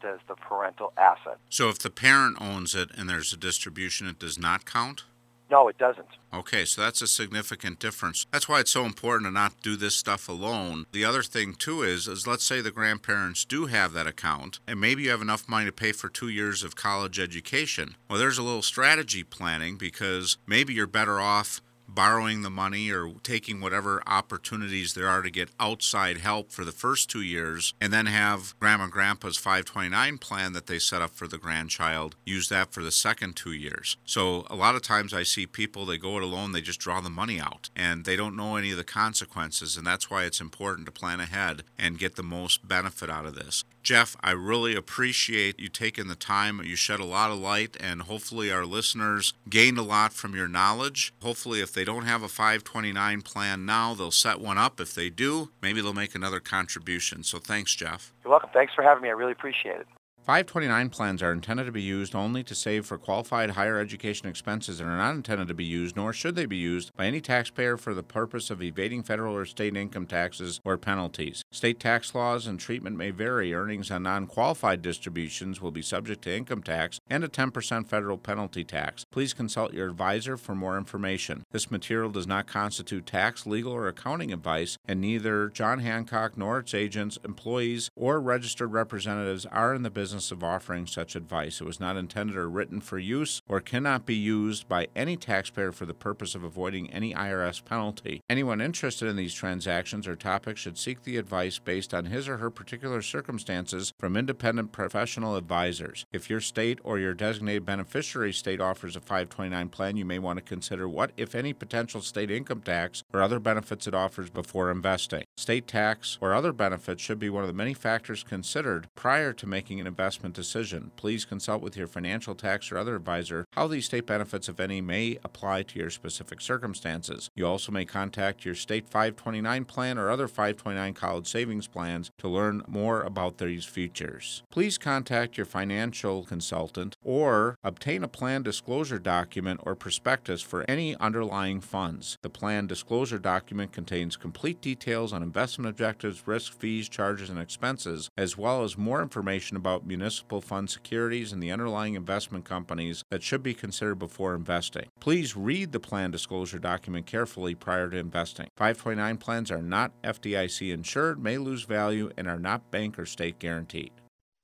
as 0.04 0.20
the 0.28 0.34
parental 0.36 0.94
asset. 0.96 1.36
So 1.50 1.68
if 1.68 1.78
the 1.78 1.90
parent 1.90 2.38
owns 2.40 2.74
it 2.74 2.90
and 2.96 3.06
there's 3.10 3.34
a 3.34 3.36
distribution, 3.36 4.06
it 4.06 4.18
does 4.18 4.38
not 4.38 4.64
count? 4.64 5.04
No, 5.50 5.68
it 5.68 5.76
doesn't. 5.76 6.06
Okay, 6.32 6.64
so 6.64 6.80
that's 6.80 7.02
a 7.02 7.06
significant 7.06 7.78
difference. 7.78 8.26
That's 8.32 8.48
why 8.48 8.60
it's 8.60 8.70
so 8.70 8.84
important 8.84 9.26
to 9.26 9.32
not 9.32 9.60
do 9.62 9.76
this 9.76 9.94
stuff 9.94 10.28
alone. 10.28 10.86
The 10.92 11.04
other 11.04 11.22
thing 11.22 11.54
too 11.54 11.82
is 11.82 12.08
is 12.08 12.26
let's 12.26 12.44
say 12.44 12.60
the 12.60 12.70
grandparents 12.70 13.44
do 13.44 13.66
have 13.66 13.92
that 13.92 14.06
account 14.06 14.60
and 14.66 14.80
maybe 14.80 15.02
you 15.02 15.10
have 15.10 15.20
enough 15.20 15.48
money 15.48 15.66
to 15.66 15.72
pay 15.72 15.92
for 15.92 16.08
2 16.08 16.28
years 16.28 16.62
of 16.62 16.74
college 16.74 17.20
education. 17.20 17.96
Well, 18.08 18.18
there's 18.18 18.38
a 18.38 18.42
little 18.42 18.62
strategy 18.62 19.24
planning 19.24 19.76
because 19.76 20.38
maybe 20.46 20.72
you're 20.72 20.86
better 20.86 21.20
off 21.20 21.60
borrowing 21.94 22.42
the 22.42 22.50
money 22.50 22.90
or 22.90 23.12
taking 23.22 23.60
whatever 23.60 24.02
opportunities 24.06 24.94
there 24.94 25.08
are 25.08 25.22
to 25.22 25.30
get 25.30 25.50
outside 25.58 26.18
help 26.18 26.50
for 26.50 26.64
the 26.64 26.72
first 26.72 27.10
two 27.10 27.22
years, 27.22 27.74
and 27.80 27.92
then 27.92 28.06
have 28.06 28.58
grandma 28.58 28.84
and 28.84 28.92
grandpa's 28.92 29.36
529 29.36 30.18
plan 30.18 30.52
that 30.52 30.66
they 30.66 30.78
set 30.78 31.02
up 31.02 31.10
for 31.10 31.28
the 31.28 31.38
grandchild, 31.38 32.16
use 32.24 32.48
that 32.48 32.72
for 32.72 32.82
the 32.82 32.90
second 32.90 33.36
two 33.36 33.52
years. 33.52 33.96
So 34.04 34.46
a 34.48 34.56
lot 34.56 34.74
of 34.74 34.82
times 34.82 35.12
I 35.14 35.22
see 35.22 35.46
people, 35.46 35.86
they 35.86 35.98
go 35.98 36.16
it 36.16 36.22
alone, 36.22 36.52
they 36.52 36.60
just 36.60 36.80
draw 36.80 37.00
the 37.00 37.10
money 37.10 37.40
out, 37.40 37.70
and 37.76 38.04
they 38.04 38.16
don't 38.16 38.36
know 38.36 38.56
any 38.56 38.70
of 38.70 38.76
the 38.76 38.84
consequences, 38.84 39.76
and 39.76 39.86
that's 39.86 40.10
why 40.10 40.24
it's 40.24 40.40
important 40.40 40.86
to 40.86 40.92
plan 40.92 41.20
ahead 41.20 41.62
and 41.78 41.98
get 41.98 42.16
the 42.16 42.22
most 42.22 42.66
benefit 42.66 43.10
out 43.10 43.26
of 43.26 43.34
this. 43.34 43.64
Jeff, 43.82 44.16
I 44.22 44.30
really 44.30 44.76
appreciate 44.76 45.58
you 45.58 45.68
taking 45.68 46.06
the 46.06 46.14
time. 46.14 46.62
You 46.62 46.76
shed 46.76 47.00
a 47.00 47.04
lot 47.04 47.32
of 47.32 47.38
light, 47.38 47.76
and 47.80 48.02
hopefully, 48.02 48.52
our 48.52 48.64
listeners 48.64 49.34
gained 49.48 49.76
a 49.76 49.82
lot 49.82 50.12
from 50.12 50.36
your 50.36 50.46
knowledge. 50.46 51.12
Hopefully, 51.20 51.60
if 51.60 51.72
they 51.72 51.84
don't 51.84 52.04
have 52.04 52.22
a 52.22 52.28
529 52.28 53.22
plan 53.22 53.66
now, 53.66 53.94
they'll 53.94 54.12
set 54.12 54.40
one 54.40 54.56
up. 54.56 54.78
If 54.78 54.94
they 54.94 55.10
do, 55.10 55.50
maybe 55.60 55.80
they'll 55.80 55.92
make 55.92 56.14
another 56.14 56.38
contribution. 56.38 57.24
So, 57.24 57.38
thanks, 57.38 57.74
Jeff. 57.74 58.12
You're 58.24 58.30
welcome. 58.30 58.50
Thanks 58.52 58.72
for 58.72 58.82
having 58.82 59.02
me. 59.02 59.08
I 59.08 59.12
really 59.12 59.32
appreciate 59.32 59.80
it. 59.80 59.86
529 60.24 60.88
plans 60.90 61.20
are 61.20 61.32
intended 61.32 61.66
to 61.66 61.72
be 61.72 61.82
used 61.82 62.14
only 62.14 62.44
to 62.44 62.54
save 62.54 62.86
for 62.86 62.96
qualified 62.96 63.50
higher 63.50 63.80
education 63.80 64.28
expenses 64.28 64.78
and 64.78 64.88
are 64.88 64.96
not 64.96 65.16
intended 65.16 65.48
to 65.48 65.54
be 65.54 65.64
used, 65.64 65.96
nor 65.96 66.12
should 66.12 66.36
they 66.36 66.46
be 66.46 66.56
used, 66.56 66.96
by 66.96 67.06
any 67.06 67.20
taxpayer 67.20 67.76
for 67.76 67.92
the 67.92 68.04
purpose 68.04 68.48
of 68.48 68.62
evading 68.62 69.02
federal 69.02 69.34
or 69.34 69.44
state 69.44 69.76
income 69.76 70.06
taxes 70.06 70.60
or 70.64 70.78
penalties. 70.78 71.42
State 71.50 71.80
tax 71.80 72.14
laws 72.14 72.46
and 72.46 72.60
treatment 72.60 72.96
may 72.96 73.10
vary. 73.10 73.52
Earnings 73.52 73.90
on 73.90 74.04
non 74.04 74.28
qualified 74.28 74.80
distributions 74.80 75.60
will 75.60 75.72
be 75.72 75.82
subject 75.82 76.22
to 76.22 76.36
income 76.36 76.62
tax 76.62 77.00
and 77.10 77.24
a 77.24 77.28
10% 77.28 77.88
federal 77.88 78.16
penalty 78.16 78.62
tax. 78.62 79.04
Please 79.10 79.34
consult 79.34 79.74
your 79.74 79.88
advisor 79.88 80.36
for 80.36 80.54
more 80.54 80.78
information. 80.78 81.44
This 81.50 81.68
material 81.68 82.10
does 82.10 82.28
not 82.28 82.46
constitute 82.46 83.06
tax, 83.06 83.44
legal, 83.44 83.72
or 83.72 83.88
accounting 83.88 84.32
advice, 84.32 84.78
and 84.86 85.00
neither 85.00 85.48
John 85.48 85.80
Hancock 85.80 86.38
nor 86.38 86.60
its 86.60 86.74
agents, 86.74 87.18
employees, 87.24 87.90
or 87.96 88.20
registered 88.20 88.72
representatives 88.72 89.46
are 89.46 89.74
in 89.74 89.82
the 89.82 89.90
business 89.90 90.11
business 90.12 90.30
of 90.30 90.44
offering 90.44 90.86
such 90.86 91.16
advice. 91.16 91.58
It 91.58 91.64
was 91.64 91.80
not 91.80 91.96
intended 91.96 92.36
or 92.36 92.46
written 92.46 92.82
for 92.82 92.98
use 92.98 93.40
or 93.48 93.62
cannot 93.62 94.04
be 94.04 94.14
used 94.14 94.68
by 94.68 94.88
any 94.94 95.16
taxpayer 95.16 95.72
for 95.72 95.86
the 95.86 95.94
purpose 95.94 96.34
of 96.34 96.44
avoiding 96.44 96.90
any 96.90 97.14
IRS 97.14 97.64
penalty. 97.64 98.20
Anyone 98.28 98.60
interested 98.60 99.08
in 99.08 99.16
these 99.16 99.32
transactions 99.32 100.06
or 100.06 100.14
topics 100.14 100.60
should 100.60 100.76
seek 100.76 101.02
the 101.02 101.16
advice 101.16 101.58
based 101.58 101.94
on 101.94 102.04
his 102.04 102.28
or 102.28 102.36
her 102.36 102.50
particular 102.50 103.00
circumstances 103.00 103.94
from 103.98 104.14
independent 104.14 104.70
professional 104.70 105.34
advisors. 105.34 106.04
If 106.12 106.28
your 106.28 106.42
state 106.42 106.78
or 106.84 106.98
your 106.98 107.14
designated 107.14 107.64
beneficiary 107.64 108.34
state 108.34 108.60
offers 108.60 108.96
a 108.96 109.00
529 109.00 109.70
plan, 109.70 109.96
you 109.96 110.04
may 110.04 110.18
want 110.18 110.36
to 110.36 110.44
consider 110.44 110.86
what, 110.86 111.12
if 111.16 111.34
any, 111.34 111.54
potential 111.54 112.02
state 112.02 112.30
income 112.30 112.60
tax 112.60 113.02
or 113.14 113.22
other 113.22 113.40
benefits 113.40 113.86
it 113.86 113.94
offers 113.94 114.28
before 114.28 114.70
investing. 114.70 115.24
state 115.38 115.66
tax, 115.66 116.18
or 116.20 116.34
other 116.34 116.52
benefits 116.52 117.00
should 117.02 117.18
be 117.18 117.30
one 117.30 117.42
of 117.42 117.48
the 117.48 117.54
many 117.54 117.72
factors 117.72 118.22
considered 118.22 118.88
prior 118.94 119.32
to 119.32 119.46
making 119.46 119.80
an 119.80 119.86
investment 119.86 120.01
decision. 120.10 120.90
Please 120.96 121.24
consult 121.24 121.62
with 121.62 121.76
your 121.76 121.86
financial, 121.86 122.34
tax, 122.34 122.72
or 122.72 122.78
other 122.78 122.96
advisor 122.96 123.46
how 123.52 123.66
these 123.66 123.86
state 123.86 124.06
benefits, 124.06 124.48
if 124.48 124.60
any, 124.60 124.80
may 124.80 125.18
apply 125.24 125.62
to 125.62 125.78
your 125.78 125.90
specific 125.90 126.40
circumstances. 126.40 127.30
You 127.34 127.46
also 127.46 127.72
may 127.72 127.84
contact 127.84 128.44
your 128.44 128.54
state 128.54 128.88
529 128.88 129.64
plan 129.64 129.98
or 129.98 130.10
other 130.10 130.28
529 130.28 130.94
college 130.94 131.26
savings 131.26 131.66
plans 131.66 132.10
to 132.18 132.28
learn 132.28 132.62
more 132.66 133.02
about 133.02 133.38
these 133.38 133.64
features. 133.64 134.42
Please 134.50 134.78
contact 134.78 135.36
your 135.36 135.46
financial 135.46 136.24
consultant 136.24 136.96
or 137.02 137.56
obtain 137.62 138.02
a 138.02 138.08
plan 138.08 138.42
disclosure 138.42 138.98
document 138.98 139.60
or 139.64 139.74
prospectus 139.74 140.42
for 140.42 140.64
any 140.68 140.96
underlying 140.96 141.60
funds. 141.60 142.18
The 142.22 142.30
plan 142.30 142.66
disclosure 142.66 143.18
document 143.18 143.72
contains 143.72 144.16
complete 144.16 144.60
details 144.60 145.12
on 145.12 145.22
investment 145.22 145.68
objectives, 145.68 146.26
risk, 146.26 146.58
fees, 146.58 146.88
charges, 146.88 147.30
and 147.30 147.38
expenses, 147.38 148.10
as 148.16 148.36
well 148.36 148.62
as 148.62 148.78
more 148.78 149.02
information 149.02 149.56
about 149.56 149.86
municipal 149.92 150.40
fund 150.40 150.70
securities 150.70 151.32
and 151.32 151.42
the 151.42 151.50
underlying 151.50 151.94
investment 151.94 152.46
companies 152.46 153.04
that 153.10 153.22
should 153.22 153.42
be 153.42 153.52
considered 153.52 153.96
before 153.98 154.34
investing. 154.34 154.88
Please 155.00 155.36
read 155.36 155.70
the 155.70 155.78
plan 155.78 156.10
disclosure 156.10 156.58
document 156.58 157.04
carefully 157.04 157.54
prior 157.54 157.90
to 157.90 157.98
investing. 157.98 158.48
529 158.56 159.18
plans 159.18 159.50
are 159.50 159.60
not 159.60 159.92
FDIC 160.02 160.72
insured, 160.72 161.22
may 161.22 161.36
lose 161.36 161.64
value, 161.64 162.10
and 162.16 162.26
are 162.26 162.38
not 162.38 162.70
bank 162.70 162.98
or 162.98 163.04
state 163.04 163.38
guaranteed. 163.38 163.92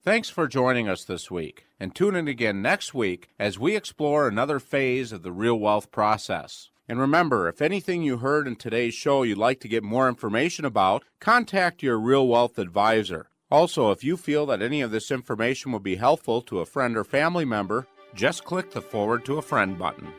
Thanks 0.05 0.29
for 0.29 0.47
joining 0.47 0.87
us 0.87 1.05
this 1.05 1.31
week, 1.31 1.67
and 1.81 1.95
tune 1.95 2.15
in 2.15 2.29
again 2.29 2.61
next 2.61 2.93
week 2.93 3.29
as 3.39 3.59
we 3.59 3.75
explore 3.75 4.29
another 4.29 4.59
phase 4.59 5.13
of 5.13 5.23
the 5.23 5.33
real 5.33 5.59
wealth 5.59 5.91
process. 5.91 6.69
And 6.87 7.01
remember, 7.01 7.49
if 7.49 7.63
anything 7.63 8.03
you 8.03 8.19
heard 8.19 8.47
in 8.47 8.57
today's 8.57 8.95
show 8.95 9.23
you'd 9.23 9.39
like 9.39 9.61
to 9.61 9.69
get 9.69 9.83
more 9.83 10.09
information 10.09 10.65
about, 10.65 11.05
contact 11.21 11.83
your 11.83 11.99
Real 11.99 12.27
Wealth 12.27 12.59
advisor. 12.59 13.29
Also, 13.51 13.91
if 13.91 14.05
you 14.05 14.19
feel 14.19 14.45
that 14.45 14.61
any 14.61 14.83
of 14.83 14.91
this 14.91 15.11
information 15.11 15.73
would 15.73 15.83
be 15.83 15.97
helpful 15.97 16.43
to 16.43 16.61
a 16.61 16.67
friend 16.67 16.97
or 16.99 17.05
family 17.05 17.47
member, 17.47 17.87
just 18.15 18.45
click 18.45 18.71
the 18.71 18.83
Forward 18.83 19.25
to 19.25 19.39
a 19.39 19.43
Friend 19.43 19.79
button. 19.79 20.13